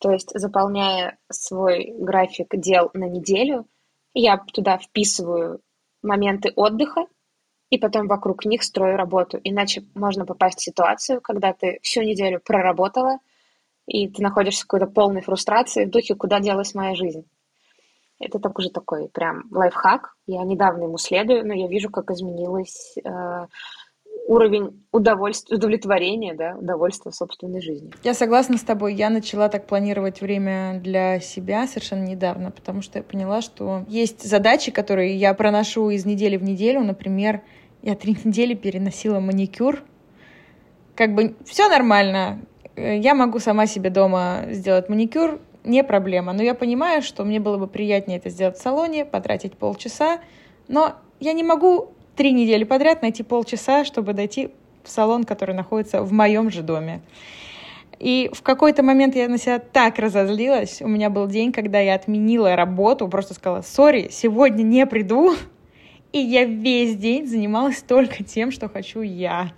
То 0.00 0.10
есть, 0.12 0.30
заполняя 0.34 1.18
свой 1.30 1.92
график 1.98 2.48
дел 2.54 2.90
на 2.94 3.08
неделю, 3.08 3.66
я 4.14 4.38
туда 4.38 4.78
вписываю 4.78 5.60
моменты 6.02 6.52
отдыха, 6.54 7.06
и 7.70 7.78
потом 7.78 8.06
вокруг 8.06 8.44
них 8.44 8.62
строю 8.62 8.96
работу. 8.96 9.38
Иначе 9.44 9.84
можно 9.94 10.24
попасть 10.24 10.58
в 10.58 10.62
ситуацию, 10.62 11.20
когда 11.20 11.52
ты 11.52 11.78
всю 11.82 12.02
неделю 12.02 12.40
проработала, 12.40 13.18
и 13.86 14.08
ты 14.08 14.22
находишься 14.22 14.64
в 14.64 14.66
какой-то 14.66 14.92
полной 14.92 15.22
фрустрации 15.22 15.84
в 15.84 15.90
духе 15.90 16.14
«Куда 16.14 16.40
делась 16.40 16.74
моя 16.74 16.94
жизнь?». 16.94 17.24
Это 18.20 18.38
так 18.40 18.58
уже 18.58 18.70
такой 18.70 19.08
прям 19.08 19.44
лайфхак. 19.50 20.16
Я 20.26 20.42
недавно 20.42 20.84
ему 20.84 20.98
следую, 20.98 21.46
но 21.46 21.54
я 21.54 21.68
вижу, 21.68 21.88
как 21.88 22.10
изменилось 22.10 22.96
э, 22.98 23.46
уровень 24.26 24.84
удовольствия, 24.92 25.56
удовлетворения, 25.56 26.34
да, 26.34 26.56
удовольствия 26.56 27.12
собственной 27.12 27.60
жизнью. 27.60 27.92
Я 28.02 28.14
согласна 28.14 28.56
с 28.56 28.62
тобой. 28.62 28.94
Я 28.94 29.10
начала 29.10 29.48
так 29.48 29.66
планировать 29.66 30.20
время 30.20 30.80
для 30.82 31.20
себя 31.20 31.66
совершенно 31.66 32.04
недавно, 32.04 32.50
потому 32.50 32.82
что 32.82 32.98
я 32.98 33.02
поняла, 33.02 33.40
что 33.40 33.84
есть 33.88 34.22
задачи, 34.22 34.70
которые 34.70 35.16
я 35.16 35.32
проношу 35.34 35.90
из 35.90 36.04
недели 36.04 36.36
в 36.36 36.42
неделю. 36.42 36.80
Например, 36.80 37.42
я 37.82 37.94
три 37.94 38.16
недели 38.24 38.54
переносила 38.54 39.20
маникюр. 39.20 39.82
Как 40.94 41.14
бы 41.14 41.36
все 41.44 41.68
нормально. 41.68 42.40
Я 42.76 43.14
могу 43.14 43.38
сама 43.38 43.66
себе 43.66 43.90
дома 43.90 44.44
сделать 44.50 44.88
маникюр, 44.88 45.40
не 45.64 45.84
проблема. 45.84 46.32
Но 46.32 46.42
я 46.42 46.54
понимаю, 46.54 47.02
что 47.02 47.24
мне 47.24 47.40
было 47.40 47.56
бы 47.56 47.66
приятнее 47.66 48.18
это 48.18 48.30
сделать 48.30 48.56
в 48.56 48.62
салоне, 48.62 49.04
потратить 49.04 49.56
полчаса, 49.56 50.20
но 50.68 50.94
я 51.20 51.32
не 51.32 51.42
могу 51.42 51.92
три 52.18 52.32
недели 52.32 52.64
подряд 52.64 53.00
найти 53.00 53.22
полчаса, 53.22 53.84
чтобы 53.84 54.12
дойти 54.12 54.50
в 54.82 54.90
салон, 54.90 55.22
который 55.22 55.54
находится 55.54 56.02
в 56.02 56.12
моем 56.12 56.50
же 56.50 56.62
доме. 56.62 57.00
И 58.00 58.28
в 58.32 58.42
какой-то 58.42 58.82
момент 58.82 59.14
я 59.14 59.28
на 59.28 59.38
себя 59.38 59.60
так 59.60 60.00
разозлилась. 60.00 60.82
У 60.82 60.88
меня 60.88 61.10
был 61.10 61.28
день, 61.28 61.52
когда 61.52 61.78
я 61.78 61.94
отменила 61.94 62.56
работу, 62.56 63.06
просто 63.06 63.34
сказала, 63.34 63.62
сори, 63.62 64.08
сегодня 64.10 64.64
не 64.64 64.84
приду. 64.84 65.36
И 66.12 66.18
я 66.18 66.44
весь 66.44 66.96
день 66.96 67.26
занималась 67.26 67.82
только 67.82 68.24
тем, 68.24 68.50
что 68.50 68.68
хочу 68.68 69.00
я 69.00 69.52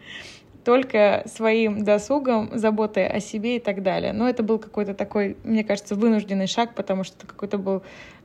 только 0.62 1.22
своим 1.26 1.84
досугом, 1.84 2.50
заботой 2.52 3.06
о 3.06 3.20
себе 3.20 3.56
и 3.56 3.58
так 3.58 3.82
далее. 3.82 4.12
Но 4.12 4.28
это 4.28 4.42
был 4.42 4.58
какой-то 4.58 4.92
такой, 4.92 5.38
мне 5.44 5.64
кажется, 5.64 5.94
вынужденный 5.94 6.46
шаг, 6.46 6.74
потому 6.74 7.04
что 7.04 7.16
это 7.16 7.26
какой-то 7.26 7.56
был 7.56 7.82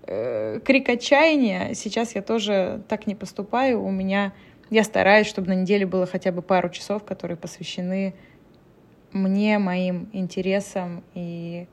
э, 0.08 0.60
крик 0.64 0.90
отчаяния. 0.90 1.74
Сейчас 1.74 2.16
я 2.16 2.22
тоже 2.22 2.84
так 2.88 3.08
не 3.08 3.16
поступаю. 3.16 3.84
У 3.84 3.92
меня 3.92 4.34
я 4.70 4.84
стараюсь, 4.84 5.28
чтобы 5.28 5.50
на 5.50 5.56
неделе 5.56 5.86
было 5.86 6.06
хотя 6.06 6.32
бы 6.32 6.42
пару 6.42 6.70
часов, 6.70 7.04
которые 7.04 7.38
посвящены 7.38 8.16
мне, 9.12 9.60
моим 9.60 10.10
интересам 10.12 11.04
и 11.14 11.68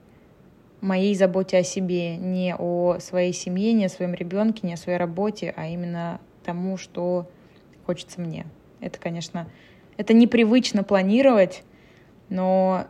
моей 0.81 1.15
заботе 1.15 1.59
о 1.59 1.63
себе, 1.63 2.17
не 2.17 2.55
о 2.57 2.99
своей 3.01 3.33
семье, 3.33 3.73
не 3.73 3.87
о 3.87 3.89
своем 3.89 4.15
ребенке, 4.15 4.67
не 4.67 4.75
о 4.75 4.77
своей 4.77 4.99
работе, 4.99 5.55
а 5.57 5.67
именно 5.69 6.21
тому, 6.45 6.77
что 6.77 7.31
хочется 7.87 8.21
мне. 8.21 8.47
Это, 8.81 8.99
конечно, 8.99 9.49
это 9.97 10.13
непривычно 10.13 10.83
планировать, 10.83 11.63
но 12.29 12.87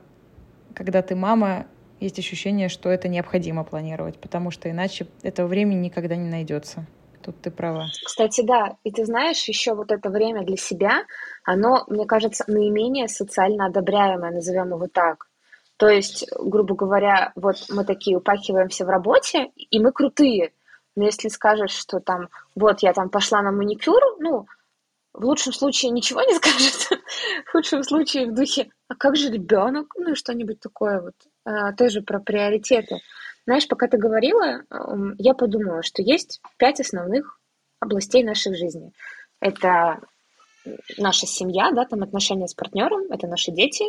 когда 0.75 1.03
ты 1.03 1.15
мама, 1.15 1.67
есть 2.03 2.19
ощущение, 2.19 2.69
что 2.69 2.91
это 2.91 3.09
необходимо 3.09 3.65
планировать, 3.65 4.19
потому 4.19 4.51
что 4.51 4.71
иначе 4.71 5.07
этого 5.23 5.47
времени 5.47 5.87
никогда 5.87 6.17
не 6.17 6.29
найдется. 6.29 6.87
Тут 7.23 7.41
ты 7.41 7.51
права. 7.51 7.87
Кстати, 8.05 8.43
да. 8.43 8.77
И 8.83 8.91
ты 8.91 9.05
знаешь, 9.05 9.45
еще 9.45 9.75
вот 9.75 9.93
это 9.93 10.11
время 10.11 10.45
для 10.45 10.57
себя, 10.57 11.05
оно, 11.45 11.85
мне 11.87 12.05
кажется, 12.05 12.45
наименее 12.49 13.09
социально 13.09 13.67
одобряемое, 13.67 14.33
назовем 14.33 14.75
его 14.75 14.88
так. 14.88 15.29
То 15.77 15.88
есть, 15.88 16.27
грубо 16.38 16.75
говоря, 16.75 17.33
вот 17.37 17.57
мы 17.71 17.85
такие 17.85 18.17
упахиваемся 18.17 18.85
в 18.85 18.88
работе, 18.88 19.51
и 19.57 19.79
мы 19.81 19.93
крутые. 19.93 20.53
Но 20.97 21.05
если 21.05 21.29
скажешь, 21.29 21.73
что 21.73 22.01
там, 22.01 22.29
вот 22.55 22.83
я 22.83 22.93
там 22.93 23.09
пошла 23.09 23.41
на 23.43 23.53
маникюр, 23.53 24.01
ну, 24.19 24.47
в 25.12 25.25
лучшем 25.25 25.53
случае 25.53 25.90
ничего 25.90 26.22
не 26.22 26.35
скажет, 26.37 26.88
в 27.46 27.51
худшем 27.51 27.83
случае 27.83 28.27
в 28.27 28.35
духе, 28.35 28.70
а 28.88 28.94
как 28.94 29.16
же 29.16 29.31
ребенок, 29.31 29.94
ну 29.96 30.12
и 30.12 30.14
что-нибудь 30.14 30.61
такое 30.61 31.01
вот, 31.01 31.14
а, 31.44 31.72
тоже 31.72 32.03
про 32.03 32.20
приоритеты. 32.20 33.01
Знаешь, 33.44 33.66
пока 33.66 33.88
ты 33.88 33.98
говорила, 33.98 34.62
я 35.18 35.35
подумала, 35.35 35.83
что 35.83 36.01
есть 36.01 36.40
пять 36.59 36.81
основных 36.81 37.40
областей 37.81 38.22
нашей 38.22 38.55
жизни. 38.55 38.92
Это 39.40 40.01
наша 40.96 41.27
семья, 41.27 41.72
да, 41.72 41.85
там 41.85 42.05
отношения 42.05 42.46
с 42.46 42.55
партнером, 42.55 43.11
это 43.11 43.27
наши 43.27 43.51
дети, 43.51 43.85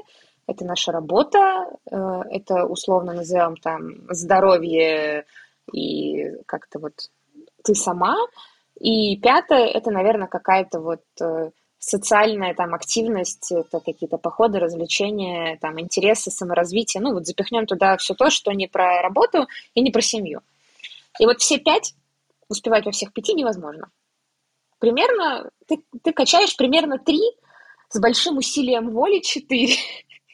это 0.47 0.65
наша 0.65 0.91
работа, 0.91 1.67
э, 1.89 2.21
это 2.31 2.65
условно 2.65 3.13
назовем 3.13 3.55
там 3.57 4.11
здоровье 4.11 5.25
и 5.71 6.31
как-то 6.47 6.79
вот 6.79 6.93
ты 7.63 7.75
сама, 7.75 8.17
и 8.83 9.15
пятое, 9.15 9.65
это, 9.67 9.91
наверное, 9.91 10.27
какая-то 10.27 10.81
вот 10.81 11.03
э, 11.21 11.51
социальная 11.79 12.53
там 12.53 12.73
активность, 12.75 13.49
это 13.49 13.79
какие-то 13.79 14.17
походы, 14.17 14.59
развлечения, 14.59 15.57
там 15.61 15.79
интересы, 15.79 16.31
саморазвитие. 16.31 17.01
Ну 17.01 17.13
вот 17.13 17.25
запихнем 17.25 17.65
туда 17.65 17.95
все 17.95 18.13
то, 18.13 18.29
что 18.29 18.51
не 18.51 18.67
про 18.67 19.01
работу 19.01 19.47
и 19.73 19.79
не 19.79 19.89
про 19.89 20.01
семью. 20.01 20.41
И 21.17 21.25
вот 21.25 21.39
все 21.39 21.59
пять 21.59 21.93
успевать 22.49 22.85
во 22.85 22.91
всех 22.91 23.13
пяти 23.13 23.33
невозможно. 23.33 23.89
Примерно 24.79 25.49
ты, 25.65 25.81
ты 26.03 26.11
качаешь 26.11 26.57
примерно 26.57 26.99
три 26.99 27.21
с 27.87 27.97
большим 28.01 28.35
усилием 28.35 28.89
воли 28.89 29.19
четыре. 29.19 29.75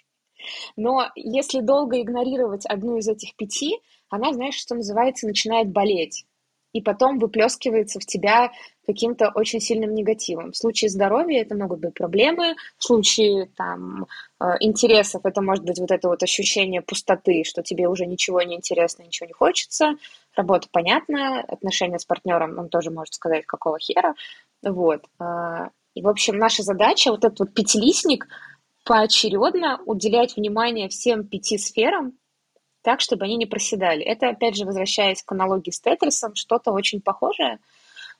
Но 0.76 1.12
если 1.14 1.60
долго 1.60 2.02
игнорировать 2.02 2.66
одну 2.66 2.98
из 2.98 3.08
этих 3.08 3.36
пяти, 3.36 3.78
она, 4.10 4.34
знаешь, 4.34 4.56
что 4.56 4.74
называется, 4.74 5.28
начинает 5.28 5.70
болеть. 5.70 6.26
И 6.74 6.82
потом 6.82 7.18
выплескивается 7.18 8.00
в 8.00 8.06
тебя 8.06 8.52
каким-то 8.86 9.32
очень 9.34 9.60
сильным 9.60 9.94
негативом. 9.94 10.52
В 10.52 10.58
случае 10.58 10.90
здоровья 10.90 11.42
это 11.42 11.56
могут 11.56 11.80
быть 11.80 11.94
проблемы, 11.94 12.56
в 12.78 12.84
случае 12.84 13.50
там, 13.56 14.08
э, 14.40 14.46
интересов 14.60 15.26
это 15.26 15.42
может 15.42 15.64
быть 15.64 15.80
вот 15.80 15.92
это 15.92 16.08
вот 16.08 16.24
ощущение 16.24 16.82
пустоты, 16.82 17.44
что 17.44 17.64
тебе 17.64 17.88
уже 17.88 18.06
ничего 18.06 18.42
не 18.42 18.56
интересно, 18.56 19.04
ничего 19.04 19.28
не 19.28 19.34
хочется. 19.34 19.94
Работа 20.36 20.68
понятна, 20.72 21.42
отношения 21.42 22.00
с 22.00 22.06
партнером, 22.06 22.58
он 22.58 22.70
тоже 22.70 22.92
может 22.92 23.14
сказать, 23.14 23.46
какого 23.46 23.80
хера. 23.80 24.16
Вот. 24.64 25.06
Э, 25.20 25.70
и, 25.96 26.02
в 26.02 26.08
общем, 26.08 26.38
наша 26.38 26.64
задача, 26.64 27.12
вот 27.12 27.26
этот 27.26 27.40
вот 27.40 27.54
пятилистник, 27.54 28.28
поочередно 28.86 29.82
уделять 29.86 30.36
внимание 30.36 30.90
всем 30.90 31.28
пяти 31.28 31.58
сферам, 31.58 32.14
так, 32.82 33.02
чтобы 33.02 33.26
они 33.26 33.38
не 33.38 33.46
проседали. 33.46 34.04
Это, 34.04 34.30
опять 34.30 34.56
же, 34.56 34.66
возвращаясь 34.66 35.24
к 35.24 35.32
аналогии 35.32 35.72
с 35.72 35.80
Тетрисом, 35.80 36.36
что-то 36.36 36.72
очень 36.72 37.02
похожее. 37.02 37.60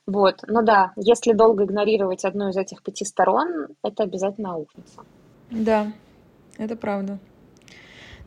Вот. 0.06 0.42
Но 0.46 0.62
да, 0.62 0.92
если 0.96 1.32
долго 1.32 1.64
игнорировать 1.64 2.24
одну 2.24 2.48
из 2.48 2.56
этих 2.56 2.82
пяти 2.82 3.04
сторон, 3.04 3.68
это 3.82 4.02
обязательно 4.02 4.54
аукнется. 4.54 5.02
Да, 5.50 5.92
это 6.58 6.76
правда. 6.76 7.18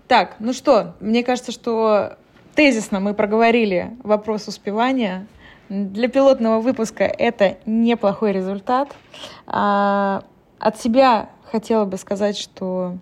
Так, 0.08 0.36
ну 0.39 0.54
что, 0.54 0.96
мне 1.00 1.24
кажется, 1.24 1.52
что 1.52 2.17
тезисно 2.56 3.00
мы 3.00 3.13
проговорили 3.13 3.98
вопрос 4.04 4.48
успевания. 4.48 5.28
Для 5.69 6.08
пилотного 6.08 6.60
выпуска 6.60 7.04
это 7.06 7.58
неплохой 7.65 8.34
результат. 8.34 8.96
А, 9.48 10.24
от 10.60 10.80
себя 10.80 11.30
хотела 11.46 11.86
бы 11.86 11.98
сказать, 11.98 12.38
что 12.38 12.98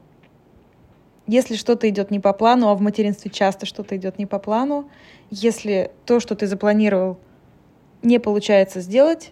если 1.31 1.55
что-то 1.55 1.87
идет 1.87 2.11
не 2.11 2.19
по 2.19 2.33
плану, 2.33 2.67
а 2.67 2.75
в 2.75 2.81
материнстве 2.81 3.31
часто 3.31 3.65
что-то 3.65 3.95
идет 3.95 4.19
не 4.19 4.25
по 4.25 4.37
плану, 4.37 4.89
если 5.29 5.91
то, 6.05 6.19
что 6.19 6.35
ты 6.35 6.45
запланировал, 6.45 7.17
не 8.03 8.19
получается 8.19 8.81
сделать, 8.81 9.31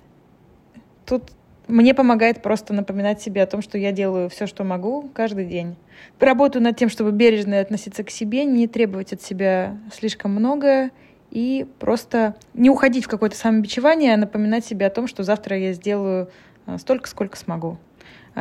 тут 1.05 1.23
мне 1.67 1.93
помогает 1.93 2.41
просто 2.41 2.73
напоминать 2.73 3.21
себе 3.21 3.43
о 3.43 3.47
том, 3.47 3.62
что 3.62 3.77
я 3.77 3.91
делаю 3.91 4.29
все, 4.29 4.47
что 4.47 4.63
могу 4.63 5.09
каждый 5.13 5.45
день. 5.45 5.75
Работаю 6.21 6.63
над 6.63 6.77
тем, 6.77 6.88
чтобы 6.88 7.12
бережно 7.12 7.59
относиться 7.59 8.05
к 8.05 8.09
себе, 8.09 8.45
не 8.45 8.67
требовать 8.67 9.12
от 9.12 9.21
себя 9.21 9.77
слишком 9.93 10.31
многое 10.31 10.91
и 11.31 11.67
просто 11.79 12.35
не 12.53 12.69
уходить 12.69 13.03
в 13.05 13.09
какое-то 13.09 13.35
самобичевание, 13.35 14.13
а 14.13 14.17
напоминать 14.17 14.65
себе 14.65 14.85
о 14.85 14.89
том, 14.89 15.05
что 15.05 15.23
завтра 15.23 15.57
я 15.57 15.73
сделаю 15.73 16.29
а, 16.65 16.77
столько, 16.77 17.09
сколько 17.09 17.35
смогу. 17.35 17.77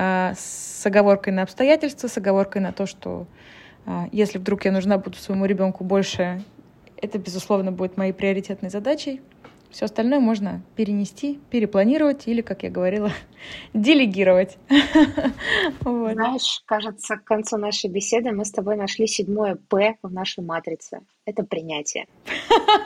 А, 0.01 0.33
с 0.37 0.87
оговоркой 0.87 1.33
на 1.33 1.43
обстоятельства, 1.43 2.07
с 2.07 2.17
оговоркой 2.17 2.63
на 2.63 2.71
то, 2.73 2.87
что 2.87 3.27
а, 3.85 4.09
если 4.13 4.39
вдруг 4.39 4.65
я 4.65 4.71
нужна 4.71 4.97
буду 4.97 5.17
своему 5.17 5.45
ребенку 5.45 5.83
больше, 5.83 6.41
это, 6.99 7.19
безусловно, 7.19 7.73
будет 7.73 7.97
моей 7.97 8.13
приоритетной 8.13 8.71
задачей. 8.71 9.21
Все 9.71 9.87
остальное 9.87 10.21
можно 10.21 10.63
перенести, 10.77 11.41
перепланировать 11.51 12.29
или, 12.29 12.43
как 12.43 12.63
я 12.63 12.71
говорила, 12.71 13.11
делегировать. 13.75 14.57
Знаешь, 15.81 16.63
кажется, 16.65 17.17
к 17.17 17.25
концу 17.25 17.57
нашей 17.57 17.91
беседы 17.91 18.31
мы 18.31 18.45
с 18.45 18.53
тобой 18.53 18.77
нашли 18.77 19.09
седьмое 19.09 19.57
«П» 19.57 19.97
в 20.01 20.13
нашей 20.13 20.45
матрице. 20.45 21.01
Это 21.25 21.43
принятие. 21.43 22.07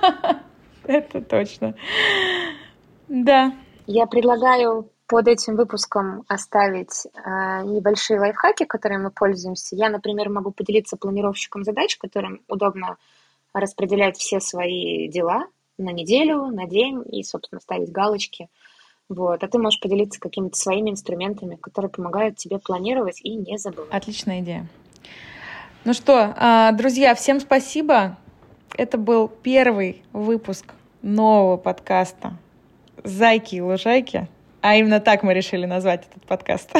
Это 0.85 1.21
точно. 1.21 1.75
Да. 3.09 3.53
Я 3.87 4.07
предлагаю 4.07 4.89
под 5.13 5.29
этим 5.29 5.57
выпуском 5.57 6.25
оставить 6.27 7.05
э, 7.05 7.65
небольшие 7.65 8.19
лайфхаки, 8.19 8.65
которыми 8.65 9.03
мы 9.03 9.11
пользуемся. 9.11 9.77
Я, 9.77 9.91
например, 9.91 10.31
могу 10.31 10.53
поделиться 10.53 10.97
планировщиком 10.97 11.65
задач, 11.65 11.99
которым 11.99 12.41
удобно 12.49 12.97
распределять 13.53 14.17
все 14.17 14.41
свои 14.41 15.09
дела 15.09 15.49
на 15.77 15.91
неделю, 15.91 16.47
на 16.47 16.67
день 16.67 17.05
и, 17.13 17.23
собственно, 17.25 17.61
ставить 17.61 17.93
галочки. 17.93 18.49
Вот. 19.11 19.45
А 19.45 19.49
ты 19.49 19.59
можешь 19.59 19.81
поделиться 19.81 20.19
какими-то 20.19 20.57
своими 20.57 20.89
инструментами, 20.89 21.57
которые 21.57 21.91
помогают 21.91 22.39
тебе 22.39 22.59
планировать 22.59 23.21
и 23.21 23.35
не 23.35 23.59
забывать. 23.59 23.93
Отличная 23.93 24.41
идея. 24.41 24.67
Ну 25.85 25.93
что, 25.93 26.33
а, 26.39 26.73
друзья, 26.73 27.15
всем 27.15 27.39
спасибо. 27.39 28.17
Это 28.79 28.97
был 28.97 29.29
первый 29.29 30.05
выпуск 30.15 30.73
нового 31.03 31.59
подкаста 31.59 32.33
«Зайки 33.05 33.57
и 33.57 33.61
лужайки». 33.61 34.27
А 34.63 34.77
именно 34.77 35.01
так 35.01 35.25
мы 35.25 35.35
решили 35.35 35.67
назвать 35.67 36.05
этот 36.09 36.25
подкаст. 36.25 36.71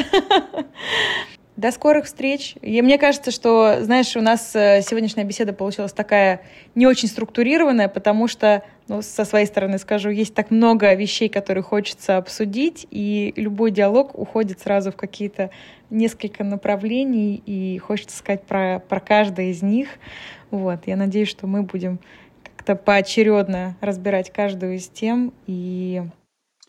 До 1.57 1.73
скорых 1.73 2.07
встреч. 2.07 2.55
И 2.63 2.81
мне 2.81 2.97
кажется, 2.97 3.33
что, 3.33 3.79
знаешь, 3.83 4.17
у 4.17 4.21
нас 4.21 4.55
э, 4.55 4.83
сегодняшняя 4.83 5.25
беседа 5.25 5.53
получилась 5.53 5.93
такая 5.93 6.43
не 6.77 6.87
очень 6.87 7.09
структурированная, 7.09 7.89
потому 7.89 8.29
что, 8.29 8.63
ну, 8.87 9.03
со 9.03 9.25
своей 9.25 9.47
стороны 9.47 9.79
скажу, 9.79 10.11
есть 10.11 10.33
так 10.33 10.53
много 10.53 10.95
вещей, 10.95 11.29
которые 11.29 11.65
хочется 11.65 12.17
обсудить, 12.17 12.87
и 12.91 13.35
любой 13.37 13.73
диалог 13.73 14.17
уходит 14.17 14.61
сразу 14.61 14.93
в 14.93 14.97
какие-то 14.97 15.51
несколько 15.91 16.45
направлений, 16.45 17.43
и 17.45 17.79
хочется 17.79 18.17
сказать 18.17 18.45
про, 18.45 18.79
про 18.79 19.01
каждое 19.01 19.47
из 19.47 19.61
них. 19.61 19.89
Вот, 20.53 20.87
я 20.87 20.97
надеюсь, 20.97 21.29
что 21.29 21.49
мы 21.49 21.65
будем 21.65 21.99
как-то 22.45 22.77
поочередно 22.77 23.77
разбирать 23.81 24.33
каждую 24.33 24.77
из 24.77 24.89
тем 24.89 25.35
и 25.49 26.03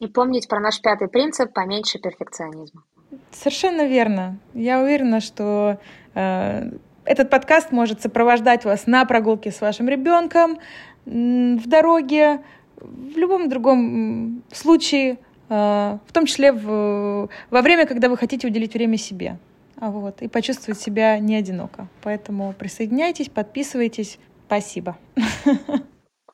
и 0.03 0.07
помнить 0.07 0.47
про 0.47 0.59
наш 0.59 0.81
пятый 0.81 1.07
принцип 1.07 1.53
поменьше 1.53 1.99
перфекционизма. 1.99 2.83
Совершенно 3.31 3.87
верно. 3.87 4.37
Я 4.53 4.81
уверена, 4.81 5.21
что 5.21 5.77
э, 6.13 6.71
этот 7.05 7.29
подкаст 7.29 7.71
может 7.71 8.01
сопровождать 8.01 8.65
вас 8.65 8.87
на 8.87 9.05
прогулке 9.05 9.51
с 9.51 9.61
вашим 9.61 9.87
ребенком, 9.87 10.57
в 11.05 11.67
дороге, 11.67 12.41
в 12.77 13.17
любом 13.17 13.49
другом 13.49 14.43
случае, 14.51 15.19
э, 15.49 15.97
в 16.05 16.13
том 16.13 16.25
числе 16.25 16.51
в, 16.51 17.29
во 17.49 17.61
время, 17.61 17.85
когда 17.85 18.09
вы 18.09 18.17
хотите 18.17 18.47
уделить 18.47 18.73
время 18.73 18.97
себе. 18.97 19.37
А 19.77 19.89
вот, 19.89 20.21
и 20.21 20.27
почувствовать 20.27 20.79
себя 20.79 21.19
не 21.19 21.35
одиноко. 21.35 21.87
Поэтому 22.01 22.53
присоединяйтесь, 22.53 23.29
подписывайтесь. 23.29 24.17
Спасибо. 24.47 24.97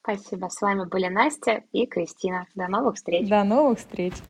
Спасибо. 0.09 0.47
С 0.49 0.59
вами 0.61 0.85
были 0.85 1.07
Настя 1.07 1.63
и 1.71 1.85
Кристина. 1.85 2.47
До 2.55 2.67
новых 2.67 2.95
встреч. 2.95 3.29
До 3.29 3.43
новых 3.43 3.77
встреч. 3.77 4.13